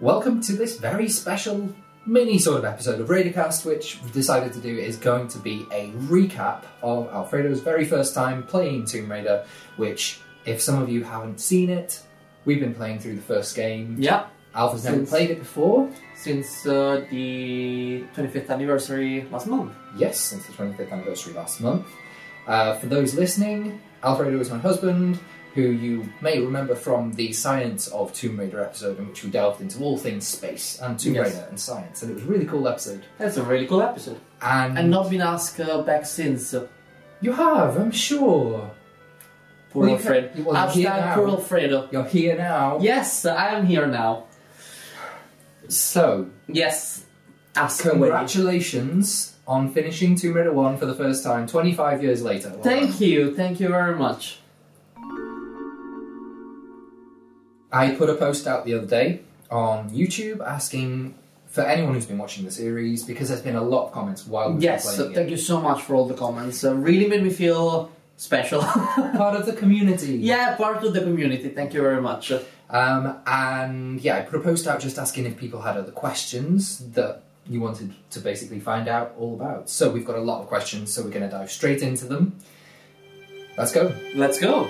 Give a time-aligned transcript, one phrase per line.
[0.00, 4.60] Welcome to this very special mini sort of episode of Raidercast, which we've decided to
[4.60, 9.44] do is going to be a recap of Alfredo's very first time playing Tomb Raider,
[9.76, 12.02] which, if some of you haven't seen it,
[12.44, 13.96] we've been playing through the first game.
[13.98, 15.90] Yeah, Alpha's never Since- played it before.
[16.14, 19.72] since uh, the 25th anniversary last month.
[19.96, 21.86] Yes, since the 25th anniversary last month.
[22.46, 25.18] Uh, for those listening, Alfredo is my husband,
[25.56, 29.60] who you may remember from the Science of Tomb Raider episode, in which we delved
[29.60, 31.26] into all things space and Tomb Yes.
[31.34, 33.02] Raider and science, and it was a really cool episode.
[33.18, 34.20] That's a really cool episode.
[34.40, 36.54] And, And not been asked uh, back since.
[36.54, 36.68] Uh,
[37.20, 38.70] you have, I'm sure.
[39.72, 40.28] poor Well, you Alfredo.
[40.28, 41.14] can- well, you're here Hashtag now.
[41.16, 41.88] poor Alfredo.
[41.90, 42.78] You're here now.
[42.80, 44.24] Yes, I am here now.
[45.68, 47.04] So, Yes,
[47.56, 47.92] ask away.
[47.92, 52.50] congratulations on finishing Tomb Raider 1 for the first time 25 years later.
[52.50, 54.40] Well Thank you, thank you very much.
[57.76, 61.14] I put a post out the other day on YouTube asking
[61.46, 64.52] for anyone who's been watching the series because there's been a lot of comments while
[64.52, 66.64] we've Yes, thank you so much for all the comments.
[66.64, 68.60] Uh, really made me feel special.
[69.22, 70.16] Part of the community.
[70.16, 71.48] yeah, part of the community.
[71.50, 72.32] Thank you very much.
[72.70, 76.78] Um, and yeah, I put a post out just asking if people had other questions
[76.92, 79.68] that you wanted to basically find out all about.
[79.68, 82.36] So we've got a lot of questions, so we're going to dive straight into them.
[83.56, 83.94] Let's go.
[84.14, 84.66] Let's go.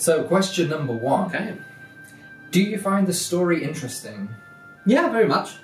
[0.00, 1.54] So, question number one Okay.
[2.50, 4.30] Do you find the story interesting?
[4.86, 5.56] Yeah, very much.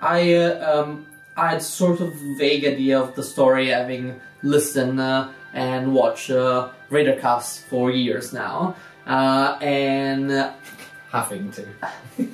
[0.00, 5.30] I uh, um, I had sort of vague idea of the story, having listened uh,
[5.54, 10.52] and watched uh, Raidercast for years now, uh, and uh,
[11.10, 11.66] Having to.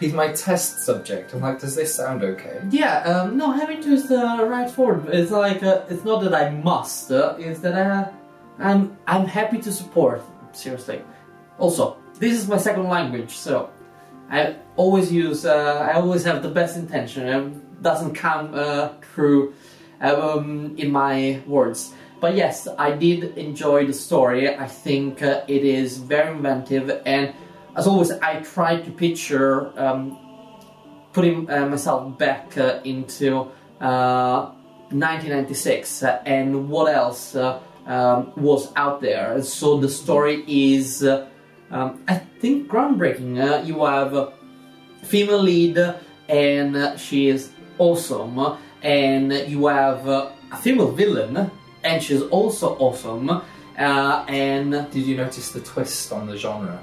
[0.00, 1.32] He's my test subject.
[1.32, 2.60] I'm like, does this sound okay?
[2.70, 5.06] yeah, um, no, having to is the right word.
[5.10, 7.12] It's like uh, it's not that I must.
[7.12, 8.12] Uh, it's that I,
[8.58, 10.22] I'm I'm happy to support.
[10.52, 11.02] Seriously.
[11.58, 13.70] Also, this is my second language, so
[14.30, 15.44] I always use.
[15.44, 17.60] Uh, I always have the best intention.
[17.82, 19.54] Doesn't come uh, through
[20.00, 21.92] um, in my words.
[22.20, 24.56] But yes, I did enjoy the story.
[24.56, 27.34] I think uh, it is very inventive, and
[27.76, 30.16] as always, I tried to picture um,
[31.12, 33.50] putting uh, myself back uh, into
[33.80, 34.52] uh,
[34.90, 39.42] 1996 uh, and what else uh, um, was out there.
[39.42, 41.26] So the story is, uh,
[41.70, 43.38] um, I think, groundbreaking.
[43.40, 44.32] Uh, you have a
[45.02, 45.78] female lead,
[46.28, 48.58] and she is awesome.
[48.82, 51.50] And you have uh, a female villain,
[51.82, 53.30] and she's also awesome.
[53.30, 56.78] Uh, and Did you notice the twist on the genre?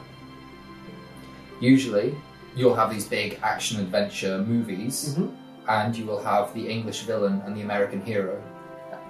[1.59, 2.15] Usually,
[2.55, 5.31] you'll have these big action adventure movies, Mhm.
[5.69, 8.41] and you will have the English villain and the American hero.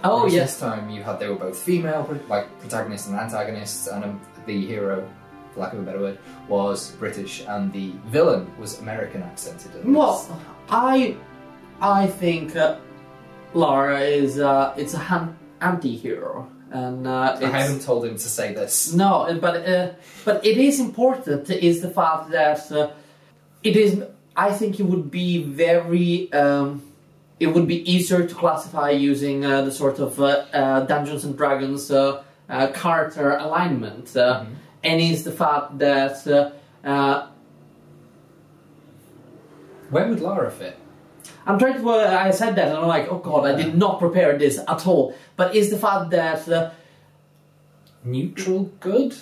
[0.04, 4.04] Oh yes, This time you had they were both female, like protagonists and antagonists, and
[4.04, 5.08] um, the hero,
[5.54, 6.18] for lack of a better word,
[6.48, 9.72] was British, and the villain was American accented.
[9.86, 10.28] Well.
[10.70, 11.18] I
[11.82, 12.78] I think uh,
[13.54, 18.54] Lara is uh, it's a han- anti-hero, and uh, I haven't told him to say
[18.54, 18.94] this.
[18.94, 19.92] no, but uh,
[20.24, 22.92] but it is important is the fact that uh,
[23.64, 24.02] it is.
[24.36, 26.32] I think it would be very.
[26.32, 26.84] Um,
[27.42, 31.36] it would be easier to classify using uh, the sort of uh, uh, Dungeons and
[31.36, 34.46] Dragons uh, uh, character alignment, uh,
[34.84, 36.52] and is the fact that uh,
[36.88, 37.28] uh,
[39.90, 40.78] Where would Lara fit?
[41.48, 41.90] I'm trying to.
[41.90, 45.16] I said that, and I'm like, oh god, I did not prepare this at all.
[45.36, 46.72] But is the fact that uh,
[48.04, 49.16] Neutral good?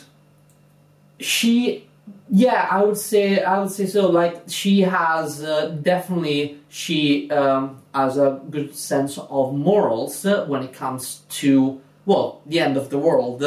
[1.20, 1.88] she,
[2.30, 4.10] yeah, I would say, I would say so.
[4.10, 10.74] Like she has uh, definitely, she um, has a good sense of morals when it
[10.74, 13.44] comes to well, the end of the world.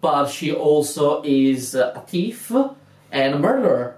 [0.00, 2.52] but she also is a thief
[3.10, 3.96] and a murderer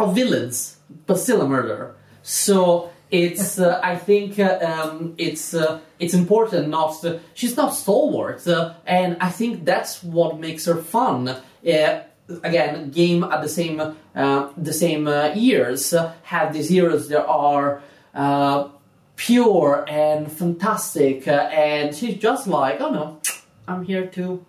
[0.00, 1.94] of villains, but still a murderer.
[2.22, 7.20] So it's, uh, I think, uh, um, it's uh, it's important not to.
[7.34, 11.28] She's not stalwart, uh, and I think that's what makes her fun.
[11.28, 12.02] Uh,
[12.42, 17.82] again, game at the same uh, the same years have these heroes there are.
[18.14, 18.68] Uh,
[19.16, 23.20] pure and fantastic, uh, and she's just like, oh no,
[23.66, 24.44] I'm here to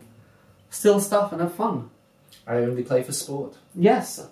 [0.70, 1.90] steal stuff and have fun.
[2.48, 3.56] I only play for sport.
[3.76, 4.28] Yes.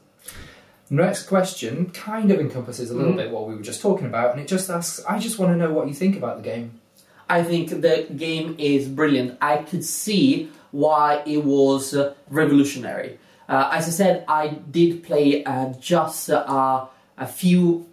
[0.89, 3.17] Next question kind of encompasses a little Mhm.
[3.17, 5.57] bit what we were just talking about, and it just asks I just want to
[5.57, 6.79] know what you think about the game.
[7.29, 9.37] I think the game is brilliant.
[9.41, 13.19] I could see why it was uh, revolutionary.
[13.49, 16.85] Uh, as I said, I did play uh, just uh,
[17.17, 17.87] a few,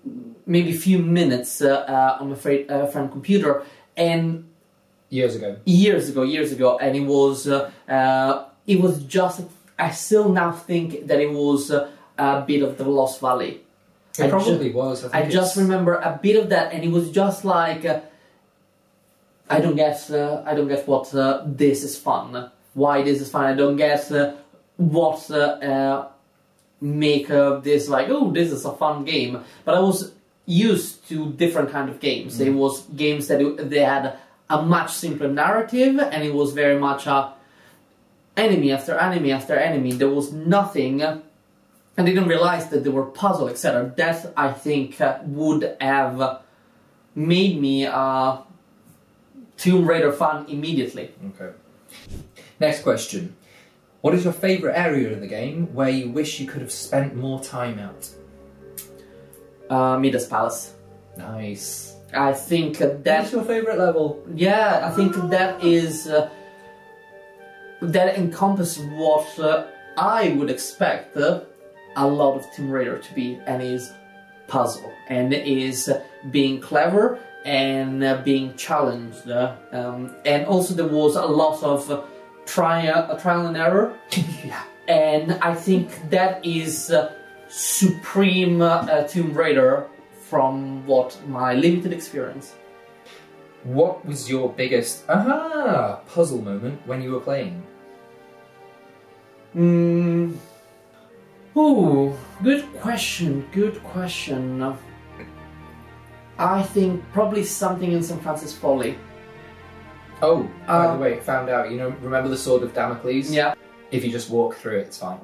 [0.47, 3.63] maybe a few minutes uh, uh, on my friend, uh, friend computer,
[3.97, 4.49] and
[5.11, 5.57] Years ago.
[5.65, 9.43] years ago, years ago, and it was uh, uh, it was just.
[9.79, 13.61] I still now think that it was uh, a bit of the Lost Valley.
[14.19, 15.05] It I probably was.
[15.05, 18.01] I, think I just remember a bit of that, and it was just like uh,
[19.49, 22.51] I don't get, uh, I don't get what uh, this is fun.
[22.73, 23.45] Why this is fun?
[23.45, 24.35] I don't get uh,
[24.77, 26.09] what uh, uh,
[26.85, 29.43] make uh, this like oh this is a fun game.
[29.65, 30.13] But I was
[30.47, 32.39] used to different kind of games.
[32.41, 34.17] It was games that it- they had
[34.51, 37.33] a much simpler narrative, and it was very much a
[38.37, 39.93] enemy after enemy after enemy.
[39.93, 41.03] There was nothing.
[41.03, 41.21] uh,
[41.97, 43.93] I didn't realize that there were puzzle, etc.
[43.97, 46.41] That I think uh, would have
[47.15, 48.41] made me a
[49.57, 51.11] Tomb Raider fan immediately.
[51.31, 51.53] Okay.
[52.61, 53.37] Next question.
[54.05, 57.17] What is your favourite area in the game where you wish you could have spent
[57.17, 58.11] more time at?
[59.71, 60.75] Uh, Midas Palace.
[61.17, 61.97] Nice.
[62.13, 64.23] I think That's that your favourite level.
[64.35, 66.29] yeah, I think that is uh,
[67.81, 71.41] that encompasses what uh, I would expect uh,
[71.97, 73.91] a lot of Tomb Raider to be, and is
[74.49, 80.89] puzzle, and is uh, being clever and uh, being challenged, uh, um, and also there
[80.89, 82.03] was a lot of uh,
[82.47, 83.99] trial, uh, trial and error.
[84.45, 84.65] yeah.
[84.89, 87.13] and I think that is uh,
[87.49, 89.87] supreme uh, uh, Tomb Raider
[90.29, 92.55] from what my limited experience.
[93.63, 97.63] What was your biggest aha puzzle moment when you were playing?
[99.55, 100.37] Mm.
[101.57, 102.13] Ooh,
[102.43, 103.47] good question.
[103.53, 104.77] Good question.
[106.37, 108.21] I think probably something in St.
[108.21, 108.99] Francis Folly.
[110.25, 111.71] Oh, by the way, found out.
[111.71, 113.31] You know, remember the sword of Damocles?
[113.31, 113.55] Yeah.
[113.91, 115.21] If you just walk through it, it's fine.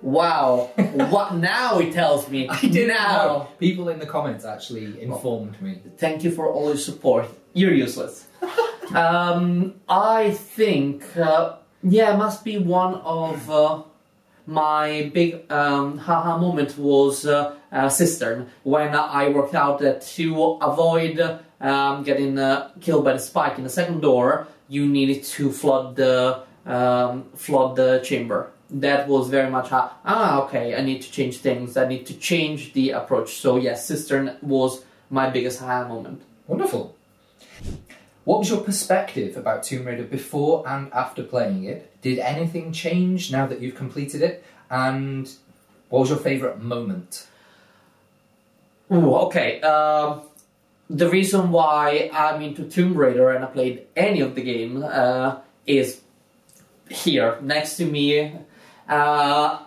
[0.00, 0.70] Wow.
[1.10, 1.80] what now?
[1.80, 2.48] He tells me.
[2.48, 3.26] I did now.
[3.26, 3.48] know.
[3.58, 5.82] People in the comments actually informed me.
[5.98, 7.26] Thank you for all your support.
[7.52, 8.28] You're useless.
[8.94, 13.82] um, I think, uh, yeah, must be one of uh,
[14.46, 20.58] my big um, haha moment was uh, uh, Cistern when I worked out that to
[20.62, 25.52] avoid um, getting uh, killed by the spike in the second door, you needed to
[25.52, 28.50] flood the um, flood the chamber.
[28.70, 30.76] That was very much a, ah okay.
[30.76, 31.76] I need to change things.
[31.76, 33.34] I need to change the approach.
[33.34, 36.22] So yes, Cistern was my biggest haha moment.
[36.46, 36.94] Wonderful.
[38.24, 42.00] What was your perspective about Tomb Raider before and after playing it?
[42.00, 44.44] Did anything change now that you've completed it?
[44.70, 45.28] And
[45.88, 47.26] what was your favourite moment?
[48.92, 49.60] Ooh, okay.
[49.62, 50.22] Um,
[50.90, 55.38] the reason why I'm into Tomb Raider and I played any of the game uh,
[55.64, 56.00] is
[56.90, 58.34] here next to me,
[58.88, 59.60] uh,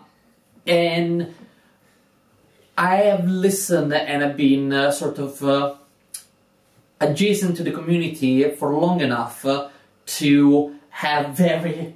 [0.68, 1.34] and
[2.78, 5.76] I have listened and I've been uh, sort of uh,
[7.00, 9.70] adjacent to the community for long enough uh,
[10.06, 11.96] to have very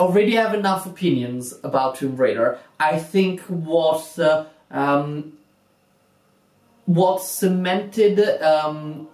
[0.00, 2.58] already have enough opinions about Tomb Raider.
[2.80, 5.34] I think what uh, um,
[6.94, 9.06] what cemented um,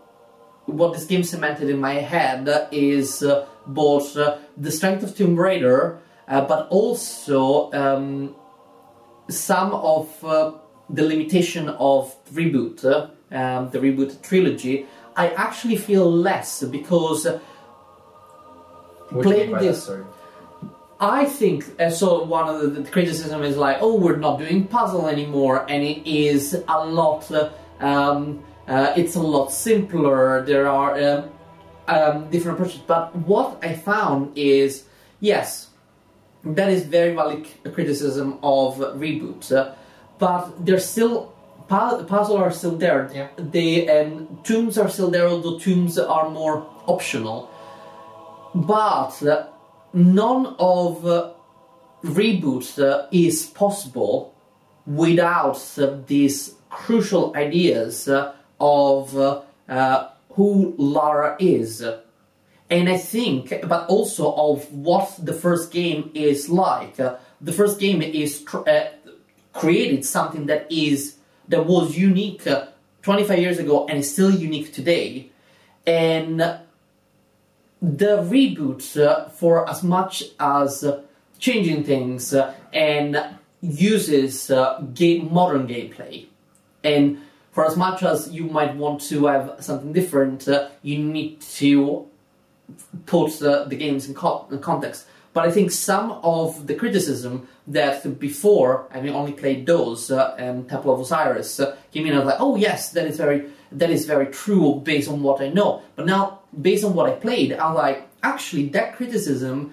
[0.65, 5.37] what this game cemented in my head is uh, both uh, the strength of Tomb
[5.37, 8.35] Raider, uh, but also um,
[9.29, 10.53] some of uh,
[10.89, 14.87] the limitation of reboot, uh, um, the reboot trilogy.
[15.15, 17.27] I actually feel less because.
[17.27, 17.39] uh,
[19.11, 19.89] Playing this-?
[20.99, 22.25] I think uh, so.
[22.25, 26.07] One of the, the criticism is like, oh, we're not doing puzzle anymore, and it
[26.07, 27.31] is a lot.
[27.31, 30.45] Uh, um, uh, it's a lot simpler.
[30.45, 31.31] There are um,
[31.89, 34.85] um, different approaches, but what I found is
[35.21, 35.71] yes,
[36.45, 39.75] that is very valid criticism of reboot, uh,
[40.19, 41.33] but there's still
[41.69, 43.11] pu- puzzle are still there.
[43.13, 43.29] Yeah.
[43.37, 47.51] They and tombs are still there, although tombs are more optional.
[48.55, 49.49] But uh,
[49.93, 51.33] none of uh,
[52.05, 54.35] reboot uh, is possible
[54.87, 58.09] without uh, these crucial ideas
[58.61, 61.85] of uh, who Lara is.
[62.69, 66.97] And I think, but also of what the first game is like.
[66.97, 68.89] The first game is uh,
[69.53, 71.17] created something that is
[71.49, 72.67] that was unique uh,
[73.03, 75.31] 25 years ago and is still unique today.
[75.87, 76.39] And
[77.81, 80.85] the reboot, uh, for as much as
[81.39, 83.17] changing things uh, and
[83.63, 84.51] uses
[84.95, 86.27] game, modern gameplay,
[86.87, 87.19] and
[87.53, 92.07] for as much as you might want to have something different, uh, you need to
[93.07, 95.07] put uh, the games in, co- in context.
[95.33, 100.69] But I think some of the criticism that before, having only played those uh, and
[100.69, 104.07] Temple of Osiris, uh, came in as like, oh yes, that is very that is
[104.07, 105.83] very true based on what I know.
[105.97, 109.73] But now, based on what I played, I'm like, actually, that criticism,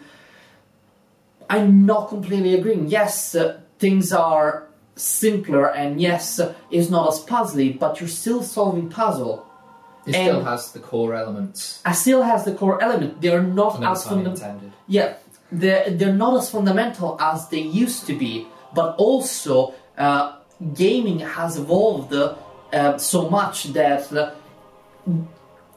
[1.49, 2.87] I'm not completely agreeing.
[2.87, 6.39] Yes, uh, things are simpler, and yes,
[6.71, 9.45] it's not as puzzly, but you're still solving puzzle.
[10.05, 11.81] It still has the core elements.
[11.85, 13.21] It still has the core element.
[13.21, 14.71] They are not No as fundamental.
[14.87, 15.15] Yeah,
[15.51, 20.37] they're, they're not as fundamental as they used to be, but also uh,
[20.73, 24.31] gaming has evolved uh, so much that uh,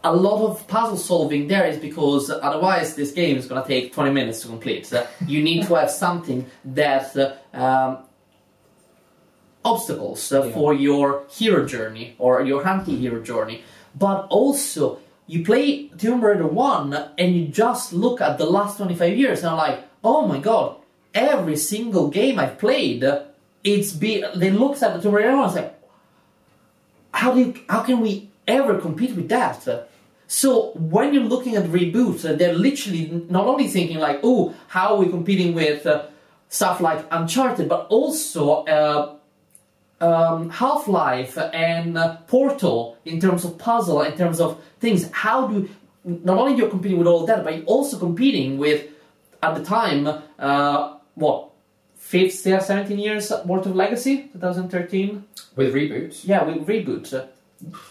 [0.02, 3.92] a lot of puzzle solving there is because otherwise this game is going to take
[3.92, 4.92] 20 minutes to complete.
[4.92, 8.05] Uh, you need to have something that uh, um,
[9.72, 10.52] obstacles uh, Yeah.
[10.56, 11.06] for your
[11.38, 13.58] hero journey or your anti-hero journey,
[14.04, 14.98] but also
[15.32, 19.48] you play Tomb Raider 1 and you just look at the last 25 years and
[19.50, 20.76] are like, oh my god,
[21.14, 23.02] every single game I've played,
[23.64, 25.70] it's be they looked at the Tomb Raider 1 and say,
[27.12, 29.88] how do you, how can we ever compete with that?
[30.28, 34.94] So when you're looking at reboots, uh, they're literally not only thinking like, oh, how
[34.94, 36.06] are we competing with uh,
[36.48, 39.15] stuff like Uncharted, but also uh,
[40.00, 45.10] um, Half Life and uh, Portal in terms of puzzle, in terms of things.
[45.12, 45.68] How do
[46.04, 48.86] not only you're competing with all that, but you're also competing with
[49.42, 50.06] at the time
[50.38, 51.50] uh, what
[51.96, 55.24] 15, 17 years worth of legacy, 2013.
[55.56, 57.26] With reboots, Yeah, with reboot.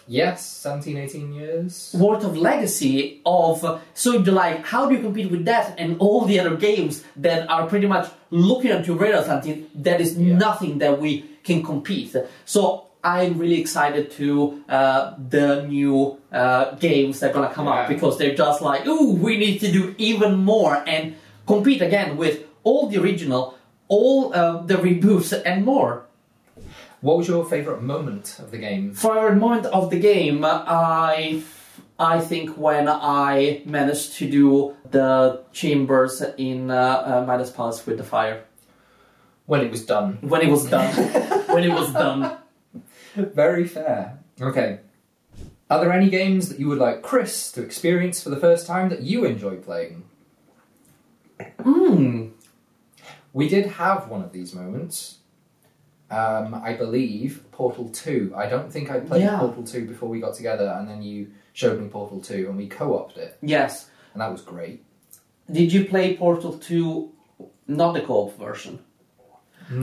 [0.07, 1.95] yes, 17, 18 years.
[1.97, 6.21] worth of legacy of so you're like how do you compete with that and all
[6.25, 10.37] the other games that are pretty much looking at your radar something that is Yeah.
[10.37, 12.61] nothing that we can compete so
[13.03, 14.27] i'm really excited to
[14.77, 17.81] uh, the new uh, games that are gonna come Yeah.
[17.81, 21.03] up because they're just like ooh we need to do even more and
[21.53, 23.41] compete again with all the original
[23.87, 25.91] all uh, the reboots and more
[27.05, 28.83] What was your favourite moment of the game?
[28.95, 31.43] favorite moment of the game, I
[31.99, 36.13] I think when I managed to do the chambers
[36.49, 38.37] in uh, uh, Midas Palace with the fire.
[39.45, 40.17] When it was done.
[40.21, 40.93] When it was done.
[41.53, 42.37] when it was done.
[43.15, 44.19] Very fair.
[44.41, 44.79] Okay.
[45.69, 48.89] Are there any games that you would like Chris to experience for the first time
[48.89, 50.03] that you enjoy playing?
[51.61, 52.29] Hmm.
[53.33, 55.17] We did have one of these moments.
[56.11, 58.33] Um, I believe Portal 2.
[58.35, 59.39] I don't think I'd played Yeah.
[59.39, 62.67] Portal 2 before we got together, and then you showed me Portal 2 and we
[62.67, 63.89] co opted it, Yes.
[64.13, 64.83] and that was great.
[65.51, 67.11] Did you play Portal 2,
[67.67, 68.79] not the co-op version?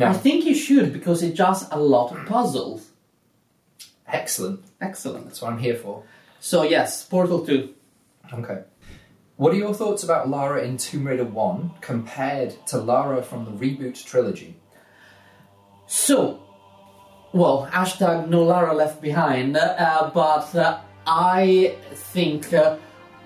[0.01, 2.91] I think you should because it just a lot of puzzles.
[4.07, 4.65] Excellent.
[4.81, 5.27] Excellent.
[5.27, 6.05] That's what I'm here for.
[6.41, 7.75] So yes, Portal 2.
[8.35, 8.63] Okay.
[9.37, 13.51] What are your thoughts about Lara in Tomb Raider 1 compared to Lara from the
[13.51, 14.57] reboot trilogy?
[15.87, 16.43] So,
[17.33, 22.77] well, hashtag no Lara left behind, uh, but uh, I think uh,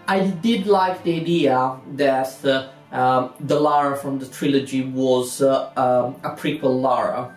[0.08, 5.70] I did like the idea that uh, um, the Lara from the trilogy was uh,
[5.76, 7.34] um, a prequel Lara.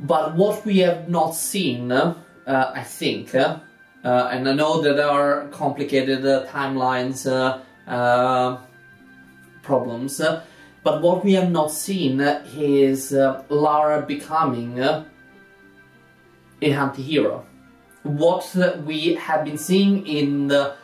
[0.00, 2.14] But what we have not seen, uh,
[2.46, 3.58] I think, uh,
[4.02, 7.26] uh, and I know that there are complicated uh, timelines
[7.86, 8.58] uh,
[9.62, 10.20] problems,
[10.82, 15.04] but what we have not seen is Lara becoming a
[16.62, 17.44] anti-hero.
[18.02, 18.56] What
[18.86, 20.74] we have been seeing in the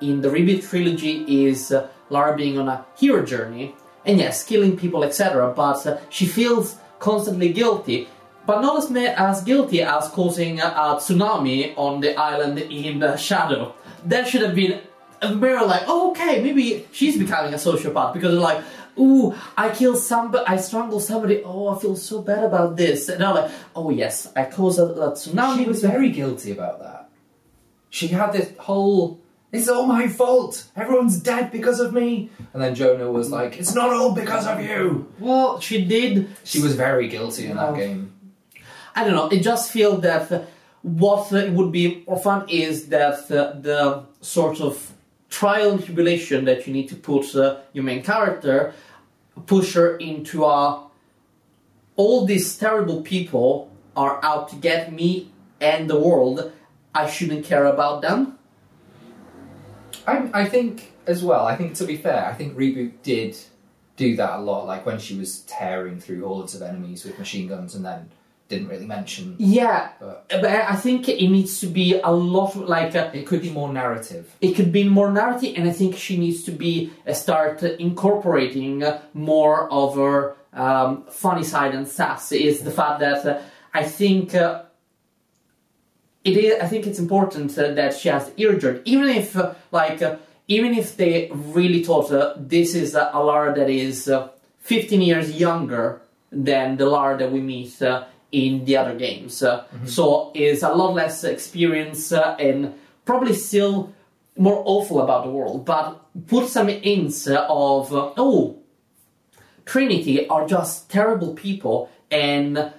[0.00, 1.74] in the reboot trilogy is
[2.10, 5.52] Lara being on a hero journey, and yes, killing people, etc.
[5.54, 8.08] But uh, she feels constantly guilty,
[8.46, 13.16] but not as as guilty as causing a, a tsunami on the island in uh,
[13.16, 13.74] Shadow.
[14.04, 14.80] That should have been
[15.22, 18.62] a very like, oh, okay, maybe she's becoming a sociopath because like,
[18.98, 21.42] ooh, I killed somebody, I strangled somebody.
[21.44, 23.08] Oh, I feel so bad about this.
[23.08, 25.58] And I'm like, oh yes, I caused a, a tsunami.
[25.58, 27.10] She was very guilty about that.
[27.90, 29.20] She had this whole,
[29.54, 30.52] it's all my fault.
[30.76, 32.30] Everyone's dead because of me.
[32.52, 35.06] And then Jonah was like, it's not all because of you.
[35.18, 36.12] well, she did.
[36.44, 37.76] She was very guilty in that Oh.
[37.76, 38.00] game.
[38.96, 39.28] I don't know.
[39.36, 40.42] It just feels that uh,
[40.82, 44.92] what uh, would be more fun is that uh, the sort of
[45.30, 48.72] trial and tribulation that you need to put uh, your main character,
[49.46, 50.80] push her into a.
[51.96, 55.30] All these terrible people are out to get me
[55.60, 56.52] and the world.
[56.94, 58.38] I shouldn't care about them.
[60.06, 61.46] I, I think as well.
[61.46, 63.36] I think to be fair, I think reboot did
[63.96, 64.66] do that a lot.
[64.66, 68.10] Like when she was tearing through hordes of enemies with machine guns, and then
[68.48, 69.36] didn't really mention.
[69.38, 72.94] Yeah, But but I think it needs to be a lot like.
[72.94, 74.30] Uh, it could be more narrative.
[74.40, 78.84] it could be more narrative, and I think she needs to be uh, start incorporating
[79.14, 82.32] more of her um, funny side and sass.
[82.32, 83.40] Is the fact that uh,
[83.72, 84.63] I think uh,
[86.24, 86.60] it is.
[86.62, 90.16] I think it's important uh, that she has ear journey, even if uh, like uh,
[90.48, 94.28] even if they really thought uh, this is uh, a Lara that is uh,
[94.60, 99.64] 15 years younger than the Lara that we meet uh, in the other games, uh,
[99.84, 103.92] so is a lot less experience uh, and probably still
[104.36, 108.58] more awful about the world, but put some hints of oh,
[109.64, 112.72] Trinity are just terrible people and.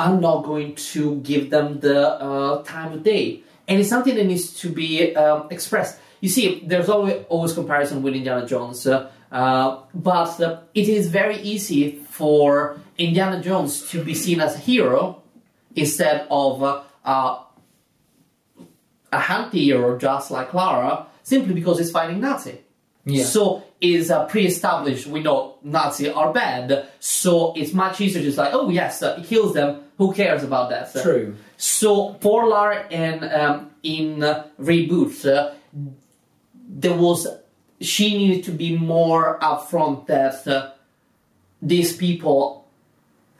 [0.00, 3.42] I'm not going to give them the uh, time of day.
[3.68, 6.00] And it's something that needs to be um, expressed.
[6.20, 10.40] You see, there's always, always comparison with Indiana Jones, uh, uh, but
[10.74, 11.82] it is very easy
[12.18, 15.22] for Indiana Jones to be seen as a hero
[15.76, 16.82] instead of uh,
[19.12, 22.58] a anti-hero just like Lara, simply because he's fighting Nazi.
[23.04, 23.24] Yeah.
[23.24, 25.06] So is uh, pre-established.
[25.06, 29.24] We know Nazi are bad, so it's much easier just like, oh yes, uh, he
[29.24, 29.84] kills them.
[29.96, 30.92] Who cares about that?
[31.02, 31.36] True.
[31.56, 35.54] So for Lara and um, in uh, reboot, uh,
[36.54, 37.26] there was
[37.80, 40.70] she needed to be more upfront that uh,
[41.62, 42.59] these people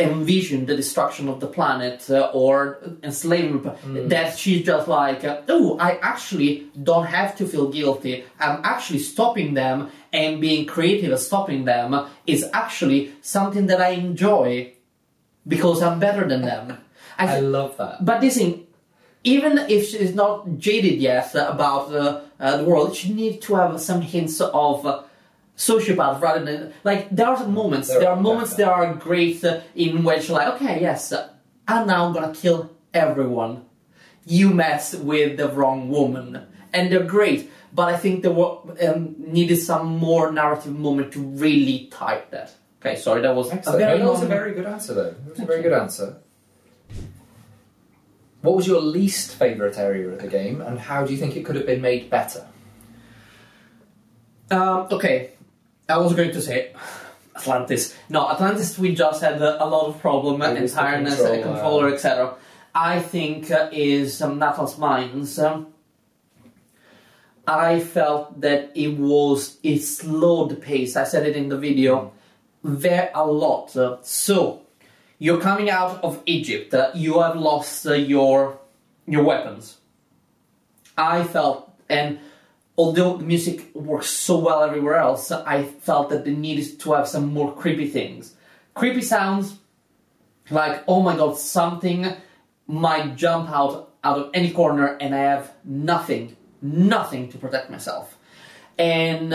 [0.00, 4.08] envision the destruction of the planet uh, or enslavement.
[4.08, 8.24] That she's just like, oh, I actually don't have to feel guilty.
[8.38, 13.90] I'm actually stopping them and being creative at stopping them is actually something that I
[13.90, 14.72] enjoy
[15.46, 16.78] because I'm better than them.
[17.18, 18.04] I, I love that.
[18.04, 18.66] but this thing,
[19.24, 23.80] even if she's not jaded yet about uh, uh, the world, she needs to have
[23.80, 25.02] some hints of uh,
[25.60, 27.88] sociopath rather than like there are moments.
[27.88, 31.12] There There, are, moments that are great uh, in which like, okay, yes,
[31.68, 33.66] I'm now gonna kill everyone.
[34.24, 37.50] You mess with the wrong woman, and they're great.
[37.72, 42.52] But I think there were um, needed some more narrative moment to really type that.
[42.80, 43.82] Okay, sorry, that was Excellent.
[43.82, 45.10] a very No, that was a very good answer, though.
[45.10, 46.16] That was a very good answer.
[48.40, 51.44] What was your least favourite area of the game, and how do you think it
[51.44, 52.46] could have been made better?
[54.50, 55.32] Um, okay,
[55.90, 56.72] I was going to say
[57.36, 57.96] Atlantis.
[58.08, 58.78] No, Atlantis.
[58.78, 62.34] We just had a, a lot of problem, the entireness, control, controller, controller, etc.
[62.74, 65.38] I think uh, is um, Natla's Mines.
[65.38, 65.68] Um,
[67.46, 70.96] I felt that it was it slowed the pace.
[70.96, 72.12] I said it in the video,
[72.62, 73.76] very a lot.
[73.76, 74.62] Uh, so
[75.18, 76.72] you're coming out of Egypt.
[76.72, 78.58] Uh, you have lost uh, your
[79.06, 79.78] your weapons.
[80.96, 82.20] I felt, and
[82.80, 87.06] although the music works so well everywhere else, I felt that they needed to have
[87.06, 88.34] some more creepy things.
[88.72, 89.58] Creepy sounds,
[90.50, 92.00] like oh my god, something
[92.66, 98.16] might jump out out of any corner, and I have nothing, nothing to protect myself.
[98.78, 99.34] And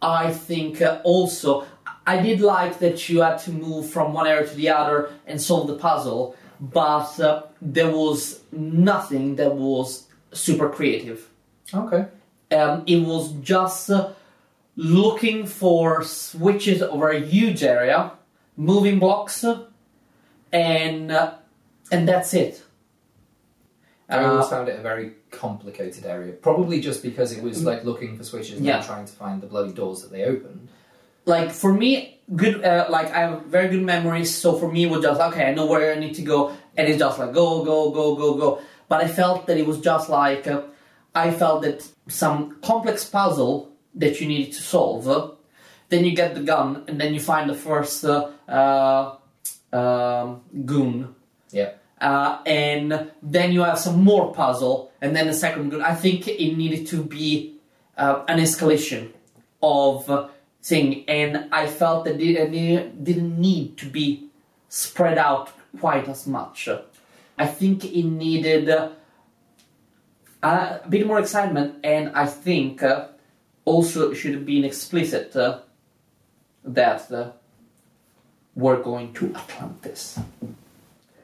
[0.00, 1.66] I think uh, also
[2.06, 5.36] I did like that you had to move from one area to the other and
[5.38, 11.28] solve the puzzle, but uh, there was nothing that was super creative.
[11.74, 12.06] Okay.
[12.50, 14.10] Um, it was just uh,
[14.76, 18.12] looking for switches over a huge area,
[18.56, 19.44] moving blocks,
[20.52, 21.34] and uh,
[21.90, 22.62] and that's it.
[24.08, 26.32] I always Uh, found it a very complicated area.
[26.32, 28.80] Probably just because it was like looking for switches and Yeah.
[28.80, 30.68] trying to find the bloody doors that they opened.
[31.28, 32.64] like for me, good.
[32.64, 35.44] Uh, like I have very good memories, so for me it was just okay.
[35.50, 38.34] I know where I need to go, and it's just like go, go, go, go,
[38.34, 38.60] go.
[38.88, 40.62] But I felt that it was just like uh,
[41.16, 45.04] I felt that some complex puzzle that you needed to solve.
[45.88, 49.16] then you get the gun, and then you find the first uh, uh,
[49.72, 51.14] um, goon.
[51.50, 51.70] Yeah.
[52.00, 55.80] Uh, and then you have some more puzzle, and then the second goon.
[55.80, 57.54] I think it needed to be
[57.96, 59.12] uh, an escalation
[59.62, 60.30] of
[60.62, 64.28] thing, and I felt that it, it didn't need to be
[64.68, 65.50] spread out
[65.80, 66.68] quite as much.
[67.38, 68.90] I think it needed uh,
[70.54, 73.08] a bit more excitement, and I think uh,
[73.64, 75.60] also should have been explicit uh,
[76.64, 77.32] that uh,
[78.54, 80.18] we're going to Atlantis.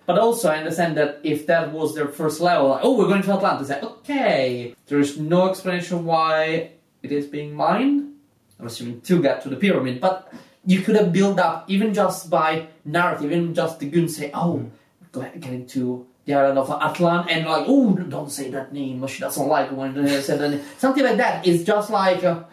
[0.06, 3.22] But also, I understand that if that was their first level, like, oh, we're going
[3.22, 6.70] to Atlantis, like, okay, there's no explanation why
[7.02, 8.14] it is being mined.
[8.58, 10.32] I'm assuming to get to the pyramid, but
[10.64, 14.70] you could have built up even just by narrative, even just the goons say, oh,
[15.12, 19.04] go ahead, getting to the island of Atlan, and like, oh, don't say that name,
[19.08, 20.60] she doesn't like when they say that name.
[20.78, 22.44] Something like that is just like, uh,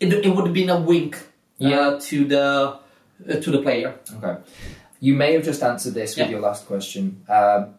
[0.00, 1.20] it, it would have been a wink uh,
[1.58, 1.98] Yeah.
[2.00, 2.78] to the
[3.28, 3.94] uh, to the player.
[4.16, 4.40] Okay.
[5.00, 6.32] You may have just answered this with Yeah.
[6.32, 7.22] your last question.
[7.28, 7.74] Um,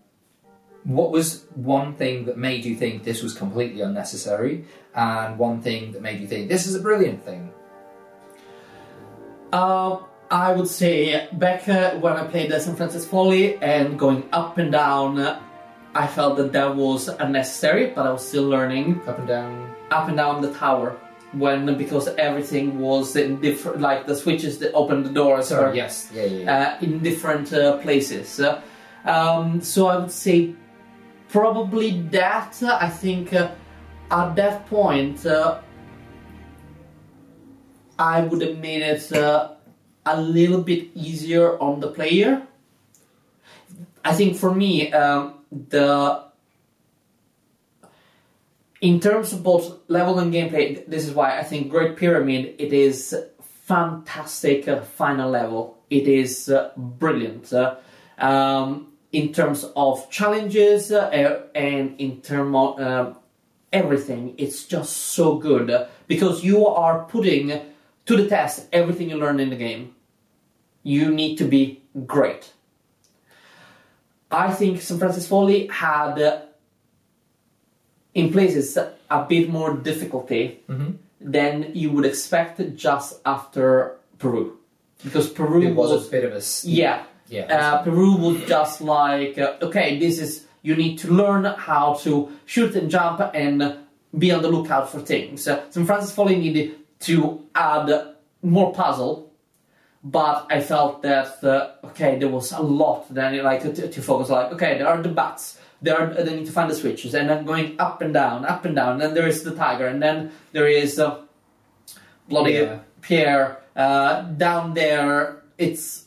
[0.83, 4.63] what was one thing that made you think this was completely unnecessary,
[4.95, 7.51] and one thing that made you think this is a brilliant thing?
[9.51, 14.23] Um, I would say back uh, when I played the San Francisco Folly and going
[14.33, 15.39] up and down, uh,
[15.95, 19.75] I felt that that was unnecessary, but I was still learning Up and down.
[19.89, 20.97] up and down the tower
[21.31, 25.75] when because everything was in different, like the switches that opened the doors Sorry, were
[25.75, 26.09] yes.
[26.13, 26.77] Yeah, yeah, yeah.
[26.79, 28.39] uh, in different uh, places.
[29.05, 30.53] Um, so I would say
[31.29, 32.61] probably that.
[32.63, 33.51] I think uh,
[34.11, 35.59] at that point uh,
[37.99, 39.53] I would have made it uh,
[40.07, 42.45] a little bit easier on the player.
[44.03, 46.23] I think for me um, the
[48.79, 52.73] in terms of both level and gameplay, this is why I think Great Pyramid it
[52.73, 53.15] is
[53.65, 55.77] fantastic uh, final level.
[55.89, 57.75] It is uh, brilliant uh,
[58.17, 63.13] um, in terms of challenges uh, and in terms of uh,
[63.73, 64.35] everything.
[64.37, 67.59] It's just so good because you are putting
[68.05, 69.95] to the test everything you learn in the game.
[70.93, 72.43] You need to be great.
[74.31, 74.99] I think St.
[74.99, 76.41] Francis Folly had uh,
[78.13, 80.91] in places a bit more difficulty Mm-hmm.
[81.19, 84.57] than you would expect just after Peru.
[85.03, 86.37] Because Peru It was was, a bit of a.
[86.37, 87.45] s- yeah, Yeah.
[87.57, 92.29] uh, Peru was just like uh, okay, this is you need to learn how to
[92.45, 93.57] shoot and jump and
[94.17, 95.43] be on the lookout for things.
[95.43, 95.85] St.
[95.87, 97.87] Francis Folly needed to add
[98.41, 99.26] more puzzle,
[100.11, 104.29] but I felt that uh, okay, there was a lot then like to, to focus.
[104.29, 105.59] Like okay, there are the bats.
[105.81, 108.65] There are, they need to find the switches, and then going up and down, up
[108.65, 108.93] and down.
[108.93, 111.21] And then there is the tiger, and then there is uh,
[112.29, 112.79] bloody Yeah.
[113.01, 115.43] Pierre uh, down there.
[115.57, 116.05] It's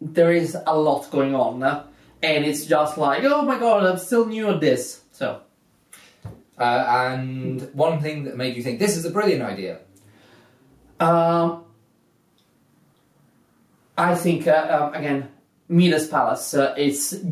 [0.00, 1.62] there is a lot going on,
[2.22, 5.02] and it's just like oh my god, I'm still new at this.
[5.12, 5.42] So
[6.58, 9.78] Uh, and one thing that made you think this is a brilliant idea.
[10.98, 11.64] Um,
[13.98, 15.28] I think uh, um, again,
[15.68, 16.54] Midas Palace.
[16.54, 16.72] Uh,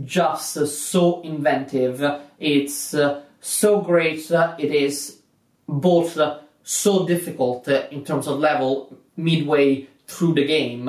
[0.05, 2.02] just uh, so inventive.
[2.40, 4.29] It's uh, so great.
[4.33, 5.20] Uh, it is
[5.68, 10.87] both uh, so difficult in terms of level midway through the game,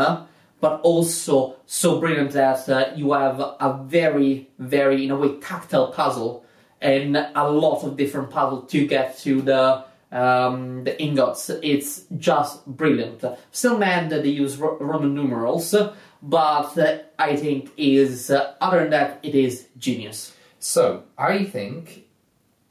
[0.60, 6.44] but also so brilliant that you have a very, very in a way tactile puzzle
[6.82, 11.50] and a lot of different puzzles to get to the um, the ingots.
[11.62, 13.24] It's just brilliant.
[13.52, 15.74] Still mad that they use Roman numerals,
[16.22, 20.34] but uh, I think is uh, other than that, it is genius.
[20.60, 22.06] So I think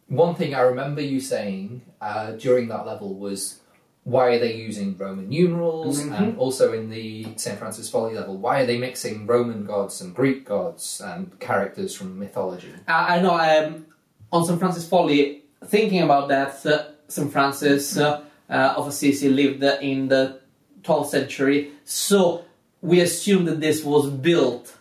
[0.09, 3.61] one thing I remember you saying uh, during that level was
[4.05, 6.17] why are they using Roman numerals Mhm.
[6.19, 7.59] and also in the St.
[7.59, 12.17] Francis Folly level why are they mixing Roman gods and Greek gods and characters from
[12.19, 12.73] mythology?
[12.87, 13.87] I, I know um,
[14.33, 14.59] on St.
[14.61, 17.31] Francis Folly, thinking about that, uh, St.
[17.33, 20.41] Francis uh, uh, of Assisi lived in the
[20.83, 22.45] 12th century, so
[22.81, 24.77] we assume that this was built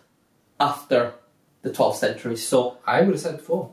[0.60, 1.14] after
[1.62, 2.36] the 12th century.
[2.36, 3.72] So I would have said before.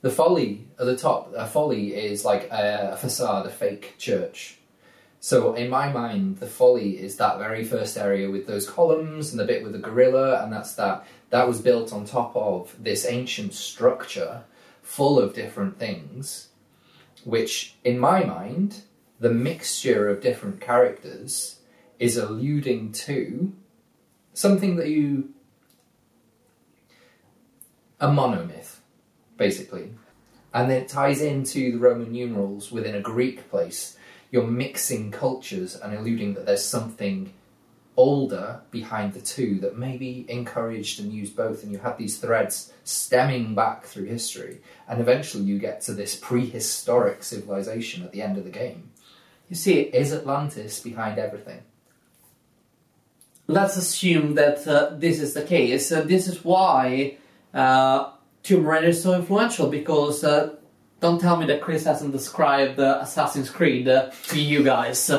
[0.00, 4.58] The folly at the top, a folly is like a facade, a fake church.
[5.20, 9.40] So in my mind, the folly is that very first area with those columns and
[9.40, 11.04] the bit with the gorilla, and that's that.
[11.30, 14.44] That was built on top of this ancient structure
[14.82, 16.47] full of different things,
[17.28, 18.84] which in my mind,
[19.20, 21.60] the mixture of different characters
[21.98, 23.52] is alluding to
[24.32, 25.28] something that you.
[28.00, 28.76] a monomyth,
[29.36, 29.92] basically.
[30.54, 33.98] And then it ties into the Roman numerals within a Greek place.
[34.30, 37.34] You're mixing cultures and alluding that there's something
[37.98, 42.72] older behind the two that maybe encouraged and used both, and you had these threads
[42.84, 48.38] stemming back through history, and eventually you get to this prehistoric civilization at the end
[48.38, 48.90] of the game.
[49.48, 51.62] you see, Is Atlantis behind everything?
[53.48, 55.90] let's assume that uh, this is the case.
[55.90, 57.16] Uh, this is why
[57.52, 60.54] uh, Tomb Raider is so influential because uh,
[61.00, 65.10] don't tell me that Chris hasn't described uh, Assassin's Creed uh, to you guys.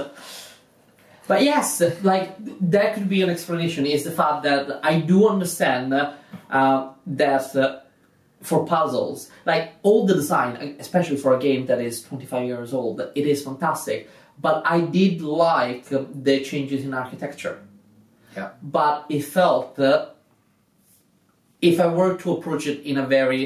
[1.30, 1.68] But yes,
[2.04, 2.30] like
[2.72, 3.86] that could be an explanation.
[3.86, 6.14] Is the fact that I do understand uh,
[6.60, 6.80] uh,
[7.24, 7.80] that uh,
[8.42, 12.96] for puzzles, like all the design, especially for a game that is 25 years old,
[13.22, 14.10] it is fantastic.
[14.42, 17.56] But I did like uh, the changes in architecture
[18.36, 18.50] Yeah.
[18.64, 20.16] but it felt that
[21.62, 23.44] if I were to approach it in a very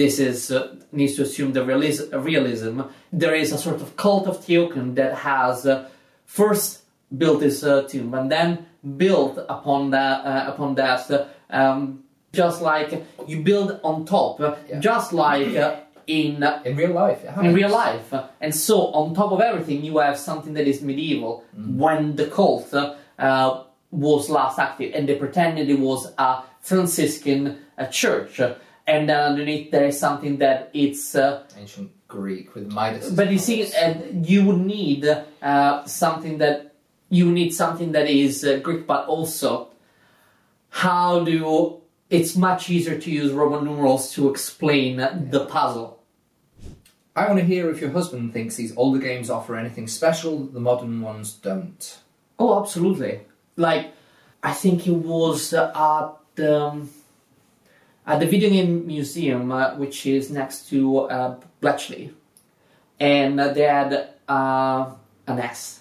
[0.00, 2.80] this is uh, needs to assume the realis- realism.
[3.22, 5.88] There is a sort of cult of Tihocan that has uh,
[6.24, 6.82] first
[7.16, 8.66] built this uh, tomb and then
[8.96, 14.78] built upon that uh, upon that um, just like you build on top, Yeah.
[14.80, 18.12] just like uh, in In real life, in real life.
[18.40, 21.44] And so, on top of everything, you have something that is medieval.
[21.56, 27.86] When the cult uh, was last active, and they pretended it was a Franciscan uh,
[27.86, 28.40] church.
[28.88, 31.14] and then underneath there is something that it's.
[31.14, 33.10] Uh, Ancient Greek with Midas.
[33.10, 33.66] but you see,
[34.22, 35.04] you would need
[35.42, 36.65] uh, something that
[37.08, 39.68] you need something that is uh, Greek, but also
[40.70, 46.02] how do it's much easier to use Roman numerals to explain the puzzle.
[47.16, 50.52] I want to hear if your husband thinks these older games offer anything special that
[50.52, 51.98] the modern ones don't.
[52.38, 53.22] Oh, absolutely.
[53.56, 53.92] Like,
[54.42, 56.90] I think it was at um,
[58.06, 62.12] at the video game museum, uh, which is next to uh, Bletchley,
[63.00, 64.90] and they had uh,
[65.26, 65.80] a NES.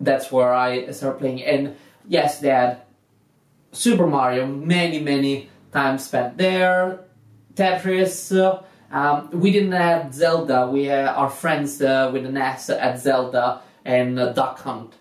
[0.00, 1.42] That's where I started playing.
[1.44, 1.76] And
[2.08, 2.82] yes, they had
[3.72, 7.00] Super Mario, many many times spent there.
[7.54, 8.36] Tetris.
[8.36, 10.68] Uh, um, we didn't have Zelda.
[10.70, 14.94] We had our friends uh, with a NES at Zelda and uh, Duck Hunt.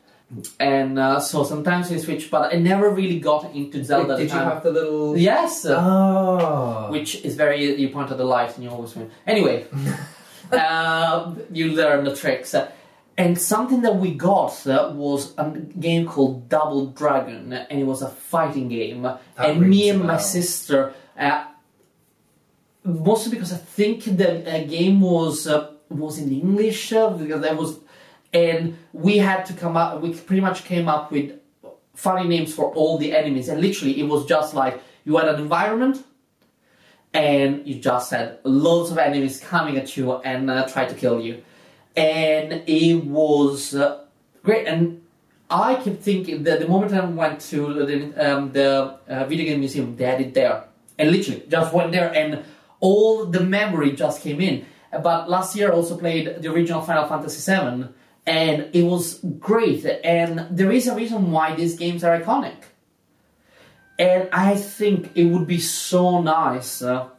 [0.60, 4.14] And uh, so sometimes we switch, but I never really got into Zelda.
[4.14, 5.16] at Did the you have the little?
[5.18, 6.88] Yes, Oh.
[6.92, 7.80] which is very.
[7.80, 9.12] You point at the light and you always win.
[9.28, 9.66] Anyway,
[10.52, 12.56] uh, you learn the tricks.
[13.16, 18.02] And something that we got uh, was a game called Double Dragon, and it was
[18.02, 19.08] a fighting game.
[19.38, 21.46] and me and my sister, uh,
[22.84, 27.56] mostly because I think the uh, game was uh, was in English uh, because there
[27.56, 27.80] was,
[28.34, 30.02] and we had to come up.
[30.02, 31.40] We pretty much came up with
[31.94, 35.40] funny names for all the enemies, and literally it was just like you had an
[35.40, 36.04] environment,
[37.14, 41.22] and you just had loads of enemies coming at you and uh, try to kill
[41.22, 41.44] you,
[41.96, 44.06] and it was uh,
[44.44, 44.68] great.
[44.68, 45.02] And
[45.50, 49.60] I kept thinking that the moment I went to the, um, the uh, video game
[49.60, 50.66] museum, they had it there,
[50.98, 52.44] and literally just went there, and
[52.80, 54.66] all the memory just came in.
[54.92, 57.88] But last year I also played the original Final Fantasy VII,
[58.26, 59.86] and it was great.
[60.04, 62.56] And there is a reason why these games are iconic.
[64.00, 67.10] And I think it would be so nice uh,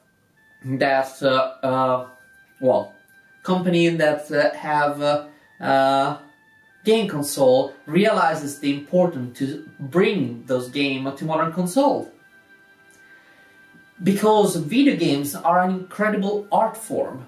[0.64, 2.08] that, uh, uh,
[2.60, 2.92] well,
[3.44, 5.26] company that uh, have uh,
[5.60, 6.18] uh,
[6.84, 12.10] game console realizes the importance to bring those game to modern console.
[14.02, 17.26] Because video games are an incredible art form.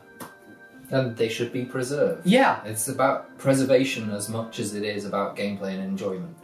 [0.91, 2.27] And they should be preserved.
[2.27, 6.37] Yeah, It's about preservation as much as it is about gameplay and enjoyment.